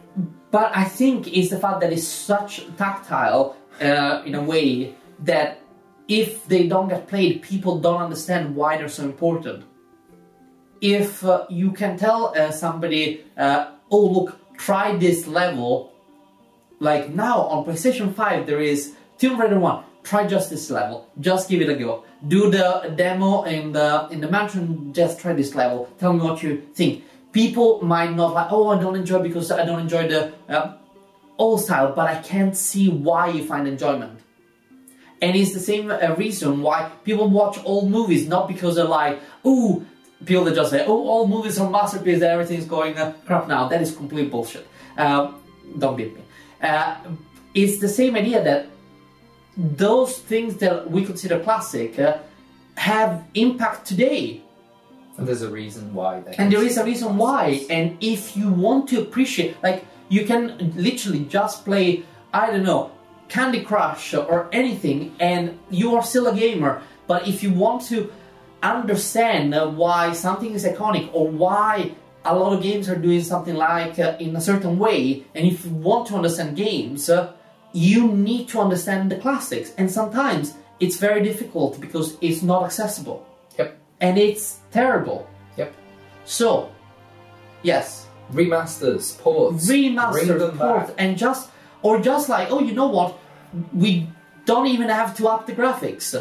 [0.51, 5.62] But I think it's the fact that it's such tactile uh, in a way that
[6.07, 9.63] if they don't get played, people don't understand why they're so important.
[10.81, 15.93] If uh, you can tell uh, somebody, uh, oh look, try this level,
[16.79, 21.49] like now on PlayStation 5 there is Tomb Raider 1, try just this level, just
[21.49, 22.03] give it a go.
[22.27, 26.43] Do the demo in the in the mansion, just try this level, tell me what
[26.43, 30.31] you think people might not like, oh, I don't enjoy because I don't enjoy the
[30.47, 30.77] uh,
[31.37, 34.19] old style, but I can't see why you find enjoyment.
[35.23, 39.21] And it's the same uh, reason why people watch old movies, not because they're like,
[39.45, 39.85] ooh,
[40.25, 43.69] people that just say, oh, all movies are masterpieces, everything's going uh, crap now.
[43.69, 44.67] That is complete bullshit.
[44.97, 45.31] Uh,
[45.79, 46.23] don't beat me.
[46.61, 46.97] Uh,
[47.53, 48.67] it's the same idea that
[49.55, 52.17] those things that we consider classic uh,
[52.75, 54.41] have impact today.
[55.17, 57.65] And there's a reason why they And there is a reason why.
[57.69, 62.91] And if you want to appreciate, like, you can literally just play, I don't know,
[63.33, 65.43] Candy Crush or anything, and
[65.79, 66.73] you are still a gamer.
[67.07, 67.97] But if you want to
[68.61, 71.91] understand uh, why something is iconic or why
[72.25, 75.65] a lot of games are doing something like uh, in a certain way, and if
[75.65, 77.33] you want to understand games, uh,
[77.73, 79.69] you need to understand the classics.
[79.79, 83.19] And sometimes it's very difficult because it's not accessible
[83.57, 83.69] Yep.
[83.99, 85.27] and it's terrible.
[85.57, 85.73] Yep.
[86.25, 86.69] So,
[87.63, 89.65] yes, Remasters, ports.
[89.67, 90.95] bring remaster port back.
[90.97, 91.49] and just
[91.81, 93.09] or just like oh you know what
[93.73, 94.07] we
[94.45, 96.13] don't even have to up the graphics.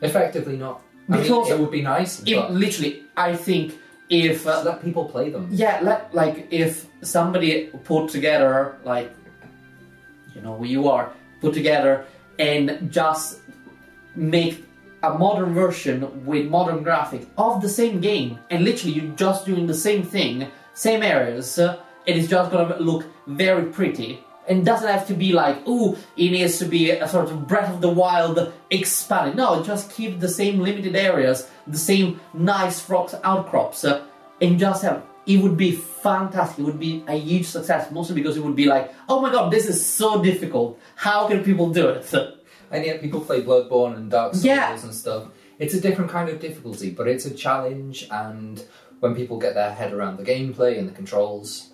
[0.00, 0.82] Effectively not.
[1.10, 3.74] I Because- mean, it would be nice, but literally, I think
[4.08, 5.48] if uh, let people play them.
[5.50, 9.10] yeah, let, like if somebody put together like
[10.34, 12.04] you know who you are put together
[12.38, 13.38] and just
[14.16, 14.64] make
[15.02, 19.66] a modern version with modern graphics of the same game and literally you're just doing
[19.66, 24.88] the same thing same areas uh, it is just gonna look very pretty and doesn't
[24.88, 27.88] have to be like ooh it needs to be a sort of breath of the
[27.88, 34.04] wild expanded no just keep the same limited areas the same nice rocks outcrops uh,
[34.40, 36.58] and just have it would be fantastic.
[36.58, 39.50] It would be a huge success, mostly because it would be like, oh my god,
[39.50, 40.78] this is so difficult.
[40.96, 42.12] How can people do it?
[42.70, 44.72] And yet people play Bloodborne and Dark Souls Yeah.
[44.72, 45.28] and stuff.
[45.58, 48.62] It's a different kind of difficulty, but it's a challenge and
[49.00, 51.70] when people get their head around the gameplay and the controls,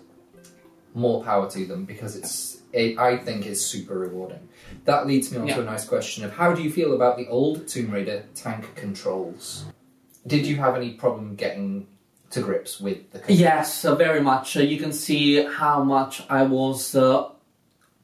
[0.93, 4.49] more power to them because it's it, I think is super rewarding.
[4.85, 7.27] That leads me on to a nice question of how do you feel about the
[7.27, 9.65] old Tomb Raider tank controls?
[10.25, 11.87] Did you have any problem getting
[12.31, 13.39] to grips with the controls?
[13.39, 14.57] Yes, uh, very much.
[14.57, 16.95] Uh, you can see how much I was.
[16.95, 17.29] Uh,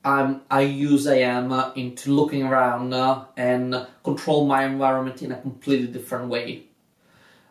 [0.03, 5.31] I'm, I use I am uh, into looking around uh, and control my environment in
[5.31, 6.63] a completely different way.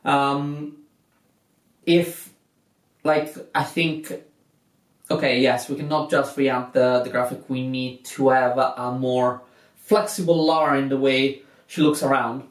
[0.05, 0.79] Um,
[1.85, 2.33] if,
[3.05, 4.12] like, I think,
[5.11, 7.49] okay, yes, we cannot just revamp the, the graphic.
[7.49, 9.42] We need to have a, a more
[9.77, 12.49] flexible Lara in the way she looks around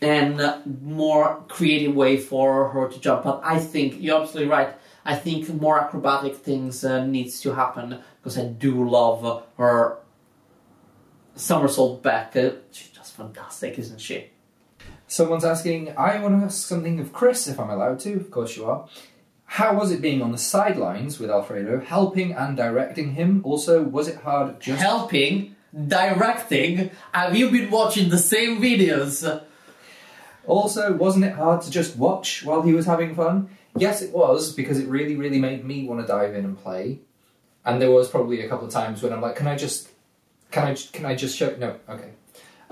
[0.00, 0.40] and
[0.82, 3.24] more creative way for her to jump.
[3.24, 4.74] But I think you're absolutely right.
[5.04, 9.98] I think more acrobatic things uh, needs to happen because I do love her
[11.36, 12.34] somersault back.
[12.36, 14.30] Uh, she's just fantastic, isn't she?
[15.06, 18.14] Someone's asking, I want to ask something of Chris, if I'm allowed to.
[18.14, 18.88] Of course you are.
[19.46, 23.40] How was it being on the sidelines with Alfredo, helping and directing him?
[23.44, 25.56] Also, was it hard just Helping,
[25.86, 26.90] directing.
[27.12, 29.42] Have you been watching the same videos?
[30.46, 33.48] Also, wasn't it hard to just watch while he was having fun?
[33.76, 37.00] Yes, it was, because it really, really made me want to dive in and play.
[37.64, 39.88] And there was probably a couple of times when I'm like, can I just,
[40.50, 41.54] can I, can I just show?
[41.58, 42.10] No, okay.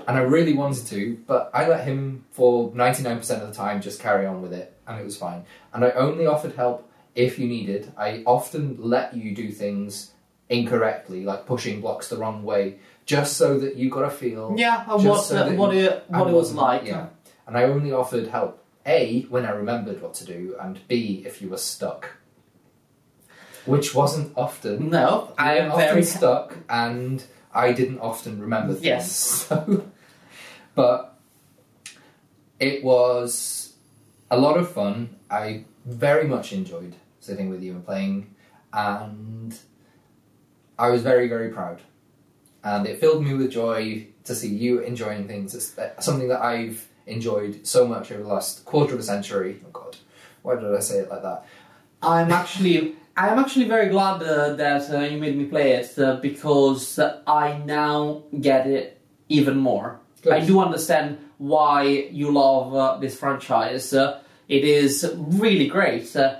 [0.07, 3.99] And I really wanted to, but I let him for 99% of the time just
[3.99, 5.45] carry on with it, and it was fine.
[5.73, 7.91] And I only offered help if you needed.
[7.97, 10.11] I often let you do things
[10.49, 14.83] incorrectly, like pushing blocks the wrong way, just so that you got a feel Yeah,
[14.89, 16.85] and what so uh, what it what it was like.
[16.85, 17.07] Yeah.
[17.47, 21.41] And I only offered help A, when I remembered what to do, and B, if
[21.41, 22.17] you were stuck.
[23.65, 24.89] Which wasn't often.
[24.89, 28.85] No, I am often very stuck, and I didn't often remember things.
[28.85, 29.47] Yes.
[29.55, 29.85] So,
[30.75, 31.17] but
[32.59, 33.64] it was
[34.31, 35.15] a lot of fun.
[35.29, 38.35] I very much enjoyed sitting with you and playing,
[38.73, 39.57] and
[40.77, 41.81] I was very, very proud.
[42.63, 45.53] And it filled me with joy to see you enjoying things.
[45.53, 49.61] It's something that I've enjoyed so much over the last quarter of a century.
[49.65, 49.97] Oh God,
[50.41, 51.45] why did I say it like that?
[52.01, 56.17] I'm actually I'm actually very glad uh, that uh, you made me play it uh,
[56.17, 59.99] because uh, I now get it even more.
[60.21, 60.33] Good.
[60.33, 63.93] I do understand why you love uh, this franchise.
[63.93, 66.37] Uh, it is really great, uh,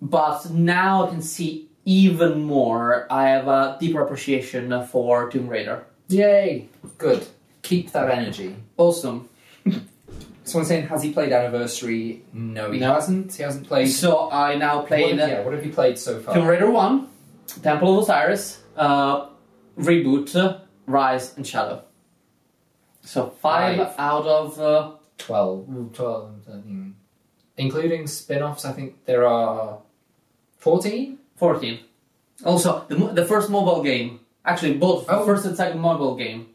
[0.00, 3.06] but now I can see even more.
[3.10, 5.84] I have a deeper appreciation for Tomb Raider.
[6.08, 6.68] Yay!
[6.98, 7.26] Good.
[7.62, 8.56] Keep that energy.
[8.76, 9.28] Awesome.
[10.44, 12.24] Someone saying, has he played Anniversary?
[12.32, 12.94] No, he No.
[12.94, 13.32] hasn't.
[13.34, 13.86] He hasn't played.
[13.86, 15.20] So I now What, played.
[15.20, 16.34] uh, yeah, what have you played so far?
[16.34, 17.06] Tomb Raider 1,
[17.62, 19.26] Temple of Osiris, uh,
[19.78, 21.82] Reboot, Rise, and Shadow.
[23.02, 23.94] So five, Five.
[23.98, 24.60] out of.
[24.60, 26.96] Uh, 12, 12, 13.
[27.56, 29.78] Including spin offs, I think there are
[30.58, 31.18] 14?
[31.36, 31.78] 14.
[32.44, 34.20] Also, the, the first mobile game.
[34.44, 35.24] Actually, both Oh.
[35.24, 36.48] first and second mobile game.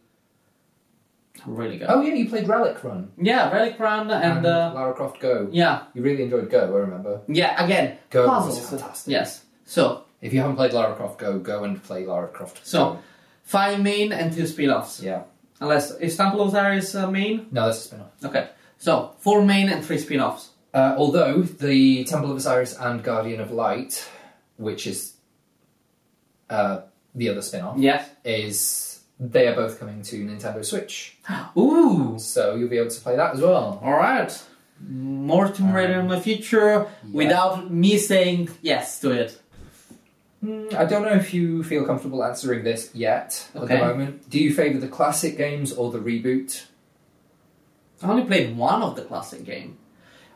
[1.45, 1.87] Really good.
[1.89, 4.45] Oh, yeah, you played Relic Run Yeah, Relic Run and.
[4.45, 5.47] Uh, Lara Croft Go.
[5.51, 7.21] yeah, You really enjoyed Go, I remember.
[7.27, 9.11] yeah, again, Go was fantastic.
[9.11, 9.45] Yes.
[9.65, 12.99] So, If you haven't played Lara Croft Go, go and play Lara Croft So- Go.
[13.43, 15.01] five main and two spin offs.
[15.01, 15.21] Yeah.
[15.59, 17.47] Unless, is Temple of Osiris uh, main?
[17.51, 18.11] No, that's a spin off.
[18.23, 18.49] Okay.
[18.77, 20.49] So, four main and three spin offs.
[20.73, 24.07] Uh, although the Temple of Osiris and Guardian of Light,
[24.57, 25.13] which is
[26.49, 26.81] uh,
[27.15, 28.07] the other spin off, Yes.
[28.23, 31.17] is they are both coming to Nintendo Switch.
[31.57, 32.17] Ooh!
[32.19, 33.79] So you'll be able to play that as well.
[33.83, 34.31] All right.
[34.87, 39.41] More Tomb Raider in my future without me saying yes to it.
[40.43, 44.29] Mm, I don't know if you feel comfortable answering this yet at the moment.
[44.29, 46.65] Do you favour the classic games or the reboot?
[48.03, 49.77] I only played one of the classic game.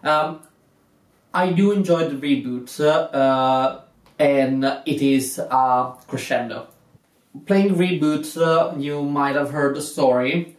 [0.04, 0.42] Um,
[1.34, 3.82] I do enjoy the reboot, uh,
[4.18, 6.68] and it is uh, crescendo.
[7.46, 10.58] Playing reboot, uh, you might have heard the story.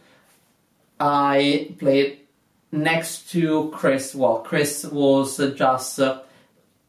[0.99, 2.19] I played
[2.71, 4.15] next to Chris.
[4.15, 6.21] Well, Chris was just, uh,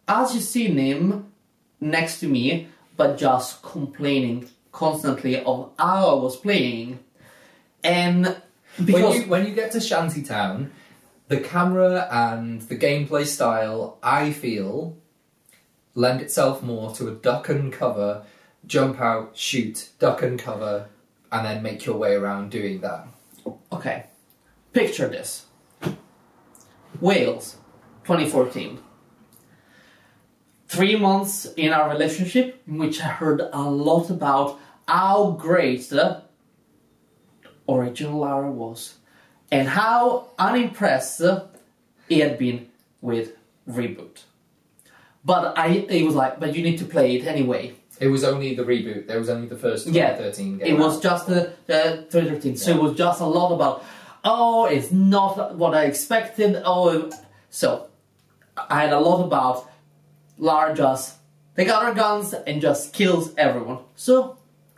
[0.06, 1.32] as you seen him,
[1.80, 6.98] next to me, but just complaining constantly of how I was playing,
[7.82, 8.36] and
[8.84, 10.70] because when you when you get to Shantytown,
[11.28, 14.96] the camera and the gameplay style, I feel,
[15.94, 18.24] lend itself more to a duck and cover,
[18.66, 20.88] jump out, shoot, duck and cover,
[21.30, 23.06] and then make your way around doing that.
[23.72, 24.06] Okay,
[24.72, 25.46] picture this
[27.00, 27.56] Wales,
[28.04, 28.78] 2014.
[30.74, 34.58] Three months in our relationship, in which I heard a lot about
[34.88, 36.22] how great the
[37.68, 38.94] original Lara was
[39.50, 41.22] and how unimpressed
[42.08, 42.68] he had been
[43.00, 43.36] with
[43.68, 44.22] Reboot.
[45.24, 47.74] But I, it was like, but you need to play it anyway.
[48.00, 49.06] It was only the reboot.
[49.06, 50.08] There was only the first Yeah.
[50.16, 50.66] 2013 game.
[50.66, 53.84] It was just the, the 2013, so it was just a lot about,
[54.24, 56.60] oh, it's not what I expected.
[56.64, 57.10] Oh,
[57.50, 57.86] so
[58.56, 59.70] I had a lot about
[60.38, 61.16] Lara just
[61.54, 63.78] they got her guns and just kills everyone.
[63.94, 64.36] So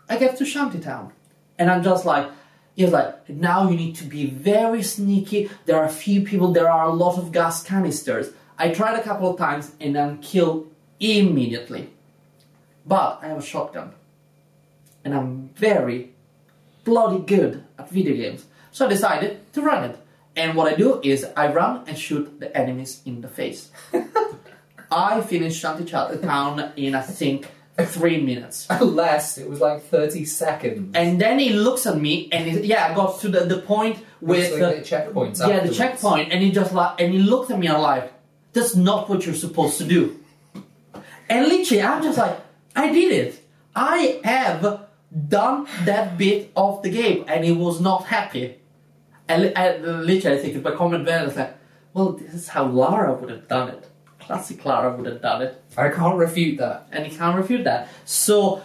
[0.08, 1.12] I get to Shantytown,
[1.58, 2.30] and I'm just like,
[2.74, 5.50] he's like, now you need to be very sneaky.
[5.64, 6.52] There are a few people.
[6.52, 8.30] There are a lot of gas canisters.
[8.58, 11.90] I tried a couple of times and then killed immediately.
[12.86, 13.92] But I have a shotgun
[15.04, 16.12] and I'm very
[16.84, 18.46] bloody good at video games.
[18.72, 19.98] So I decided to run it.
[20.36, 23.70] And what I do is I run and shoot the enemies in the face.
[24.90, 27.48] I finished Shantytown in I think
[27.84, 28.68] three minutes.
[28.80, 29.38] Less.
[29.38, 30.96] It was like 30 seconds.
[30.96, 33.98] And then he looks at me and he, yeah, I got to the, the point
[34.20, 35.46] with like uh, the checkpoints.
[35.46, 38.12] yeah the checkpoint, and he just like and he looked at me and like,
[38.52, 40.18] that's not what you're supposed to do.
[41.28, 42.38] And literally, I'm just like,
[42.74, 43.42] I did it.
[43.74, 44.86] I have
[45.28, 48.58] done that bit of the game, and he was not happy.
[49.28, 51.56] And I, literally, I think my comment there is like,
[51.92, 53.88] well, this is how Lara would have done it.
[54.26, 56.88] Classic Lara would have done it I can't refute that.
[56.92, 57.88] and he can't refute that.
[58.04, 58.62] So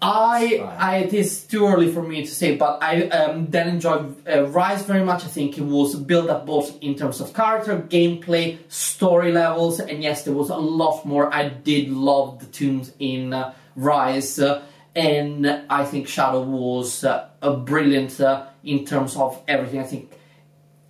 [0.00, 4.28] I, I it is too early for me to say, but I um, then enjoyed
[4.28, 5.24] uh, Rise very much.
[5.24, 10.02] I think it was built up both in terms of character, gameplay, story levels, and
[10.02, 11.32] yes, there was a lot more.
[11.34, 14.62] I did love the tunes in uh, Rise, uh,
[14.94, 19.80] and I think Shadow was uh, a brilliant uh, in terms of everything.
[19.80, 20.12] I think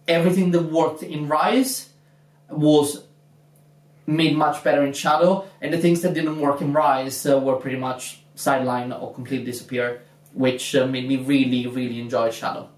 [0.08, 1.90] everything that worked in Rise
[2.50, 3.05] was
[4.06, 7.56] made much better in Shadow, and the things that didn't work in Rise uh, were
[7.56, 10.02] pretty much sidelined or completely disappear,
[10.32, 12.68] which uh, made me really, really enjoy Shadow.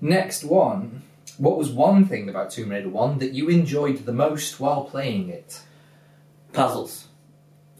[0.00, 1.02] Next one.
[1.38, 5.30] What was one thing about Tomb Raider 1 that you enjoyed the most while playing
[5.30, 5.60] it?
[6.52, 7.08] Puzzles.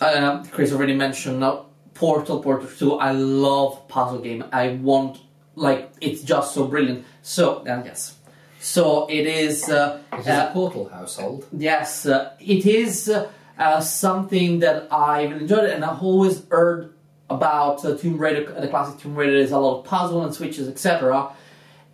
[0.01, 1.63] Uh, Chris already mentioned uh,
[1.95, 2.95] Portal, Portal 2.
[2.95, 4.45] I love puzzle game.
[4.53, 5.21] I want,
[5.55, 7.05] like, it's just so brilliant.
[7.23, 8.17] So, uh, yes.
[8.65, 9.69] So it is.
[9.69, 11.47] Uh, It is uh, a Portal household.
[11.53, 16.95] Yes, uh, it is uh, uh, something that I really enjoyed, and I've always heard
[17.29, 19.37] about uh, Tomb Raider, the classic Tomb Raider.
[19.37, 21.31] There's a lot of puzzle and switches, etc.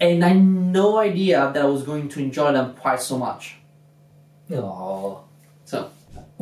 [0.01, 3.57] And I had no idea that I was going to enjoy them quite so much.
[4.49, 5.19] Aww.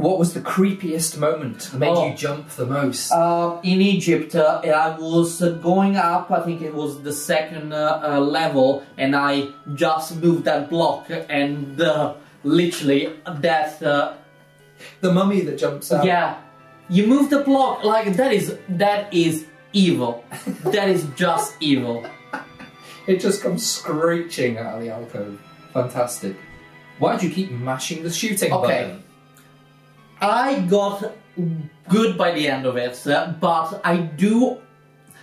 [0.06, 2.06] What was the creepiest moment that made Oh.
[2.06, 3.10] you jump the most?
[3.10, 6.30] um, in Egypt, uh, I was uh, going up.
[6.30, 11.10] I think it was the second uh, uh, level, and I just moved that block,
[11.28, 13.02] and uh, literally
[13.46, 13.82] that.
[13.82, 14.14] Uh,
[15.00, 16.04] the mummy that jumps out.
[16.04, 16.36] Yeah,
[16.88, 20.22] you move the block like that is that is evil.
[20.74, 22.06] that is just evil.
[23.08, 25.40] It just comes screeching out of the alcove.
[25.72, 26.36] Fantastic.
[27.00, 28.66] Why do you keep mashing the shooting Okay.
[28.84, 29.02] button?
[30.20, 31.12] I got
[31.88, 33.00] good by the end of it,
[33.40, 34.58] but I do.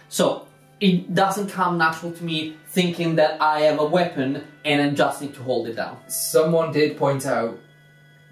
[0.10, 0.48] So
[0.80, 5.22] it doesn't come natural to me thinking that I have a weapon and I just
[5.22, 5.98] need to hold it down.
[6.08, 7.58] Someone did point out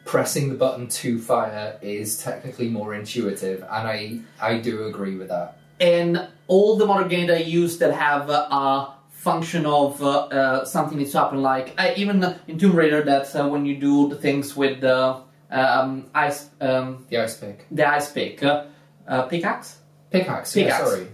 [0.06, 5.30] pressing the button to fire is technically more intuitive, and I I do agree with
[5.30, 5.58] that.
[5.80, 10.66] and all the modern games I use that have uh, a function of uh, uh,
[10.66, 14.10] something needs to happen, like uh, even in Tomb Raider, that uh, when you do
[14.10, 15.18] the things with the
[15.54, 17.66] um, ice, um, The ice pick.
[17.72, 18.66] the ice pick, uh,
[19.08, 19.78] uh, pickaxe.
[20.10, 20.90] Pickaxe, yeah, Pickaxe.
[20.90, 21.08] sorry.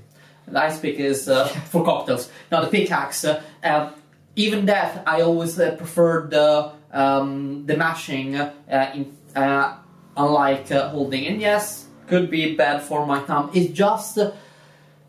[0.48, 2.30] The ice pick is uh, for cocktails.
[2.52, 3.26] Now the pickaxe.
[3.26, 3.94] Uh, um,
[4.36, 8.52] even that, I always uh, preferred the um, the mashing, uh,
[8.96, 9.78] in, uh,
[10.18, 11.28] unlike uh, holding.
[11.28, 13.52] And yes, could be bad for my thumb.
[13.54, 14.18] It just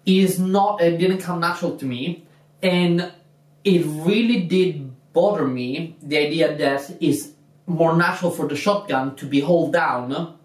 [0.04, 0.80] is not.
[0.82, 2.26] It didn't come natural to me,
[2.62, 3.12] and
[3.64, 5.96] it really did bother me.
[6.02, 7.28] The idea that it's
[7.70, 10.36] more natural for the shotgun to be held down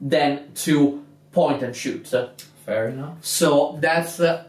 [0.00, 2.12] than to point and shoot.
[2.64, 3.24] Fair enough.
[3.24, 4.48] So that's uh,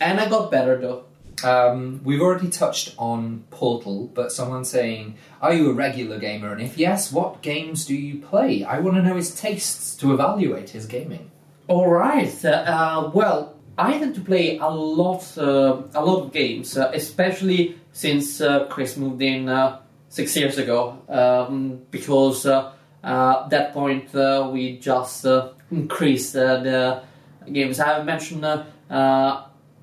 [0.00, 1.04] and I got better though.
[1.44, 6.52] Um, we've already touched on Portal, but someone's saying, Are you a regular gamer?
[6.52, 8.64] And if yes, what games do you play?
[8.64, 11.30] I want to know his tastes to evaluate his gaming.
[11.68, 12.44] All right.
[12.44, 16.90] Uh, uh, well, I tend to play a lot, uh, a lot of games, uh,
[16.92, 20.98] especially since uh, Chris moved in uh, six years ago.
[21.08, 27.02] Um, because uh, uh, at that point uh, we just uh, increased the
[27.50, 27.80] games.
[27.80, 28.44] I have mentioned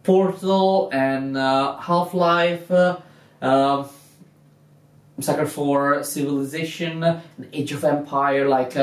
[0.04, 2.72] Portal and Half Life.
[3.42, 3.90] Um,
[5.18, 8.76] Sucker for Civilization, and Age of Empire, like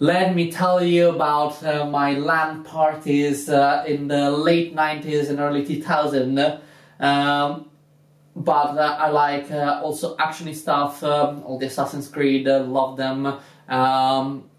[0.00, 5.38] let me tell you about uh, my LAN parties uh, in the late 90s and
[5.38, 6.58] early 2000s.
[6.98, 7.69] Um,
[8.36, 12.96] but uh, I like uh, also actiony stuff, um, all the Assassin's Creed, uh, love
[12.96, 13.38] them.
[13.68, 14.50] Um,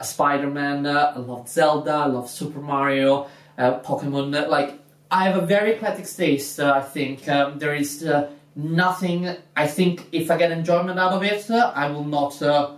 [0.00, 0.86] Spider-Man.
[0.86, 1.92] Uh, I love Zelda.
[1.92, 4.34] I love Super Mario, uh, Pokemon.
[4.34, 4.78] Uh, like
[5.10, 6.60] I have a very eclectic taste.
[6.60, 9.34] I think um, there is uh, nothing.
[9.56, 12.72] I think if I get enjoyment out of it, uh, I will not uh,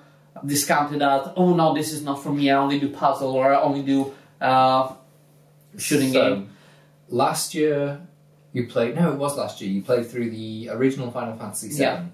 [0.45, 2.51] discount it as oh no, this is not for me.
[2.51, 4.93] I only do puzzle or I only do uh,
[5.77, 6.51] shooting So, game.
[7.09, 8.06] Last year,
[8.57, 8.95] you played.
[8.97, 9.71] No, it was last year.
[9.71, 11.77] You played through the original Final Fantasy VII.
[11.83, 12.05] Yeah.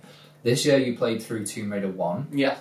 [0.42, 2.26] This year, you played through Tomb Raider One.
[2.32, 2.56] Yeah.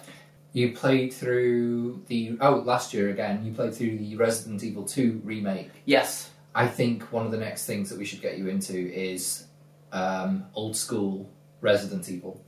[0.53, 3.43] You played through the oh last year again.
[3.43, 5.71] You played through the Resident Evil Two remake.
[5.86, 6.29] Yes.
[6.53, 9.45] I think one of the next things that we should get you into is
[9.91, 11.27] um, old school
[11.61, 12.39] Resident Evil.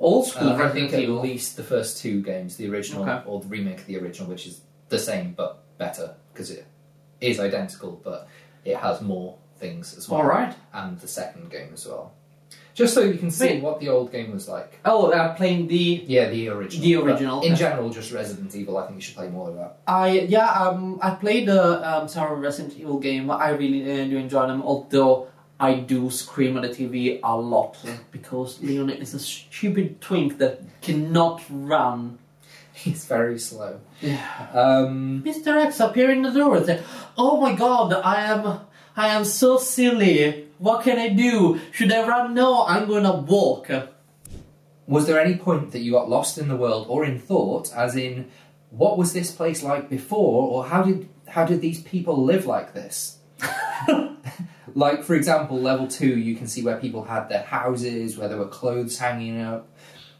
[0.00, 3.22] Old school Uh, I Resident think at least the first two games, the original Okay.
[3.26, 6.66] or the remake of the original, which is the same but better because it
[7.20, 8.26] is identical, but
[8.64, 10.20] it has more things as well.
[10.20, 10.52] All right.
[10.72, 12.12] And the second game as well,
[12.80, 13.62] just so you can see Wait.
[13.62, 14.70] what the old game was like.
[14.84, 15.86] Oh, I'm playing the.
[16.14, 16.82] Yeah, the original.
[16.86, 18.74] The But original, in general, just Resident Evil.
[18.78, 19.72] I think you should play more of that.
[19.86, 23.24] I yeah um I played the um, several Resident Evil game.
[23.30, 24.60] I really uh, do enjoy them.
[24.62, 25.28] Although
[25.68, 27.72] I do scream at the TV a lot
[28.10, 30.54] because Leon is a stupid twink that
[30.86, 32.18] cannot run.
[32.84, 33.72] He's very slow.
[34.02, 34.26] Yeah.
[34.52, 35.50] Um, Mr.
[35.64, 36.82] X appear in the door and say,
[37.16, 38.42] "Oh my God, I am
[38.96, 40.48] I am so silly.
[40.58, 41.60] What can I do?
[41.72, 42.34] Should I run?
[42.34, 43.70] No, I'm gonna walk."
[44.86, 47.96] Was there any point that you got lost in the world or in thought, as
[47.96, 48.30] in,
[48.70, 52.74] what was this place like before, or how did how did these people live like
[52.74, 53.18] this?
[54.74, 58.38] like, for example, level two, you can see where people had their houses, where there
[58.38, 59.68] were clothes hanging up,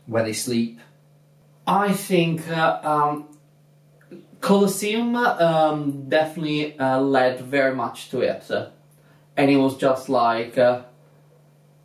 [0.06, 0.78] where they sleep.
[1.66, 3.33] I think uh, um,
[4.44, 8.44] Colosseum um, definitely uh, led very much to it.
[9.38, 10.82] And it was just like, uh,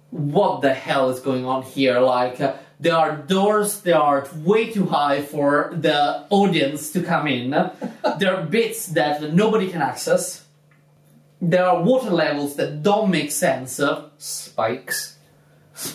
[0.10, 2.02] what the hell is going on here?
[2.02, 7.28] Like, uh, there are doors that are way too high for the audience to come
[7.28, 7.52] in.
[8.20, 10.44] there are bits that nobody can access.
[11.42, 13.80] There are water levels that don't make sense.
[14.18, 15.16] Spikes.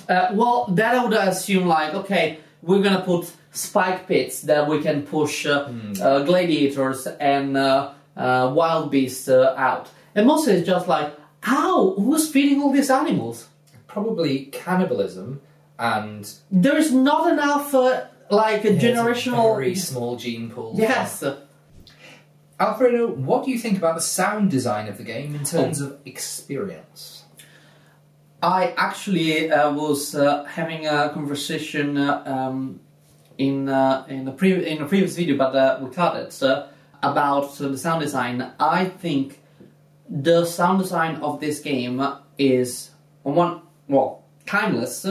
[0.09, 4.83] uh, well, that I would assume like, okay, we're gonna put spike pits that we
[4.83, 5.71] can push uh,
[6.03, 9.89] uh, gladiators and uh, uh, wild beasts uh, out.
[10.15, 11.95] And mostly it's just like, how?
[11.95, 13.49] Who's feeding all these animals?
[13.87, 15.41] Probably cannibalism
[15.79, 18.87] and There's not enough, uh, like, a Yeah, it's a
[19.31, 19.57] generational.
[19.57, 20.75] very small gene pool.
[20.77, 21.23] yes.
[22.61, 25.99] Alfredo, what do you think about the sound design of the game in terms of
[26.05, 27.25] experience?
[28.43, 32.81] I actually uh, was uh, having a conversation uh, um,
[33.39, 36.67] in uh, in a pre- in a previous video, but uh, we cut it uh,
[37.03, 38.53] about the sound design.
[38.59, 39.41] I think
[40.09, 42.05] the sound design of this game
[42.39, 42.91] is
[43.25, 45.07] on one well timeless,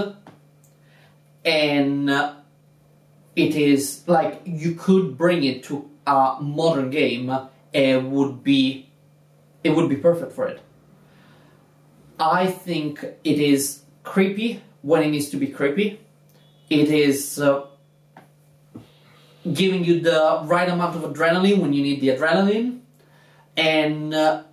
[1.43, 2.09] and
[3.35, 7.35] it is like you could bring it to a modern game
[7.73, 8.89] and would be
[9.63, 10.61] it would be perfect for it.
[12.19, 15.99] I think it is creepy when it needs to be creepy.
[16.69, 17.65] It is uh,
[19.51, 22.79] giving you the right amount of adrenaline when you need the adrenaline,
[23.57, 24.43] and uh,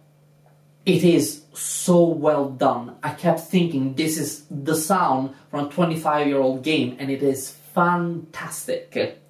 [0.84, 2.97] it is so well done.
[3.03, 7.22] I kept thinking this is the sound from a 25 year old game, and it
[7.22, 9.20] is fantastic.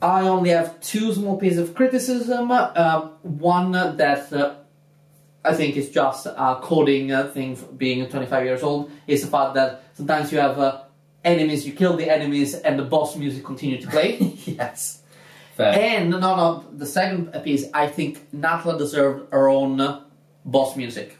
[0.00, 2.50] I only have two small pieces of criticism.
[2.50, 4.54] Uh, one that uh,
[5.44, 9.54] I think is just a coding uh, thing being 25 years old is the fact
[9.54, 10.83] that sometimes you have uh,
[11.24, 14.18] enemies, you kill the enemies, and the boss music continue to play.
[14.44, 15.00] yes.
[15.56, 15.78] Fair.
[15.78, 20.02] and no, no, the second piece, I think Natla deserved her own
[20.44, 21.16] boss music.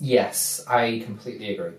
[0.00, 1.72] Yes, I completely agree.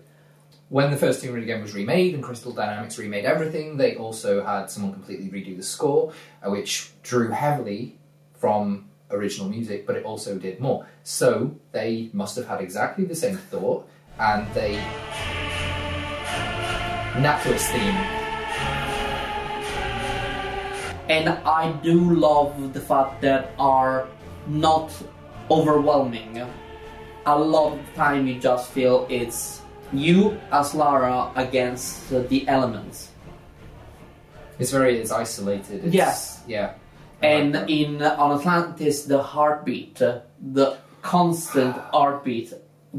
[0.68, 4.44] When the first Tomb Raider game was remade and Crystal Dynamics remade everything, they also
[4.44, 6.12] had someone completely redo the score,
[6.42, 7.98] uh, which drew heavily
[8.34, 10.86] from original music, but it also did more.
[11.02, 13.88] So they must have had exactly the same thought,
[14.18, 15.47] and they.
[17.18, 17.94] Natla's theme.
[21.08, 24.06] And I do love the fact that are
[24.46, 24.92] not
[25.50, 26.46] overwhelming.
[27.26, 29.62] A lot of the time you just feel it's
[29.92, 33.10] you as Lara against the elements.
[34.60, 35.86] It's very it's isolated.
[35.86, 36.42] It's, Yes.
[36.46, 36.74] Yeah.
[37.20, 42.52] I And like in on Atlantis, the heartbeat, the constant heartbeat,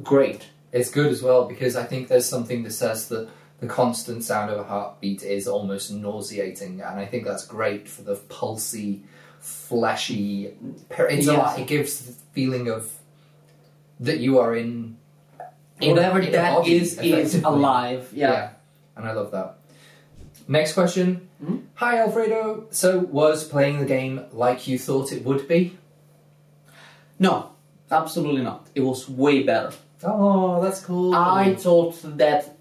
[0.04, 0.46] great.
[0.74, 3.30] It's good as well because I think there's something that says that
[3.60, 8.02] the constant sound of a heartbeat is almost nauseating, and I think that's great for
[8.04, 9.02] the pulsy,
[9.40, 10.54] fleshy.
[10.90, 11.60] It's a lot.
[11.60, 12.92] It gives the feeling of
[14.00, 14.98] that you are in.
[15.82, 18.10] Whatever in that body, is is alive.
[18.14, 18.52] Yeah.
[18.98, 19.56] and I love that.
[20.48, 21.30] Next question.
[21.42, 21.62] Mhm.
[21.76, 22.66] Hi, Alfredo.
[22.72, 25.78] So, was playing the game like you thought it would be?
[27.18, 27.52] No,
[27.92, 28.68] absolutely not.
[28.76, 29.72] It was way better.
[30.04, 31.14] Oh, that's cool.
[31.16, 32.58] I thought that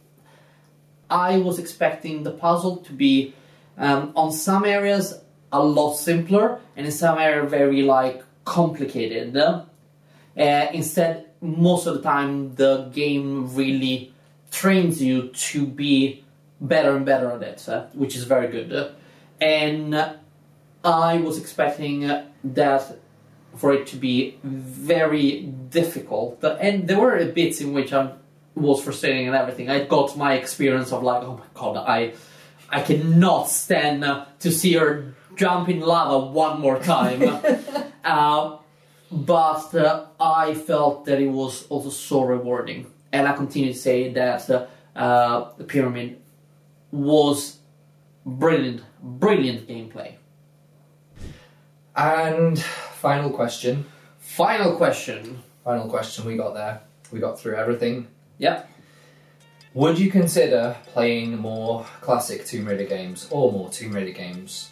[1.11, 3.35] I was expecting the puzzle to be
[3.77, 9.37] um, on some areas a lot simpler and in some areas very like complicated.
[9.37, 9.65] Uh,
[10.37, 14.13] instead, most of the time, the game really
[14.51, 16.25] trains you to be
[16.61, 18.73] better and better at it, uh, which is very good.
[18.73, 18.91] Uh,
[19.41, 19.95] and
[20.85, 22.11] I was expecting
[22.45, 22.97] that
[23.57, 26.43] for it to be very difficult.
[26.43, 28.13] And there were bits in which I
[28.59, 29.71] was frustrating and everything.
[29.71, 32.15] I got my experience of like, oh my god, I
[32.71, 34.05] I cannot stand
[34.41, 37.23] to see her jump in lava one more time.
[38.05, 38.59] uh,
[39.11, 44.13] but uh, I felt that it was also so rewarding, and I continue to say
[44.13, 44.51] that
[44.95, 46.21] uh, the pyramid
[46.91, 47.59] was
[48.27, 50.15] brilliant, brilliant gameplay.
[51.97, 53.87] And final question.
[54.19, 55.43] Final question.
[55.65, 56.81] Final question we got there.
[57.11, 58.09] We got through everything.
[58.39, 58.63] Yeah.
[59.75, 64.71] Would you consider playing more classic Tomb Raider games or more Tomb Raider games?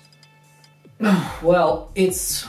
[1.42, 2.46] Well, it's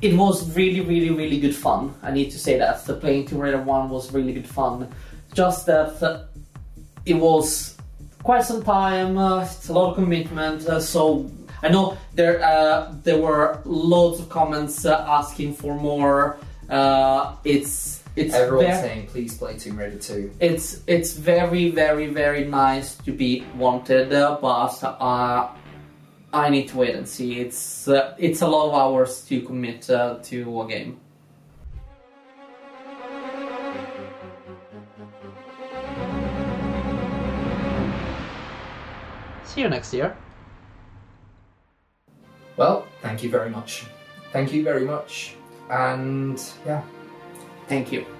[0.00, 1.94] it was really, really, really good fun.
[2.02, 4.88] I need to say that the playing Tomb Raider one was really good fun.
[5.34, 6.28] Just that
[7.04, 7.76] it was
[8.22, 9.18] quite some time.
[9.18, 10.66] Uh, it's a lot of commitment.
[10.66, 11.30] Uh, so
[11.62, 16.38] I know there uh, there were loads of comments uh, asking for more.
[16.68, 20.32] Uh, it's it's Everyone's ve- saying please play Tomb Raider 2.
[20.40, 25.48] it's it's very very very nice to be wanted, uh, but uh,
[26.32, 27.40] I need to wait and see.
[27.40, 31.00] It's uh, it's a lot of hours to commit uh, to a game.
[39.44, 40.16] See you next year.
[42.56, 43.86] Well, thank you very much.
[44.32, 45.34] Thank you very much.
[45.70, 46.82] And yeah,
[47.70, 48.19] Thank you.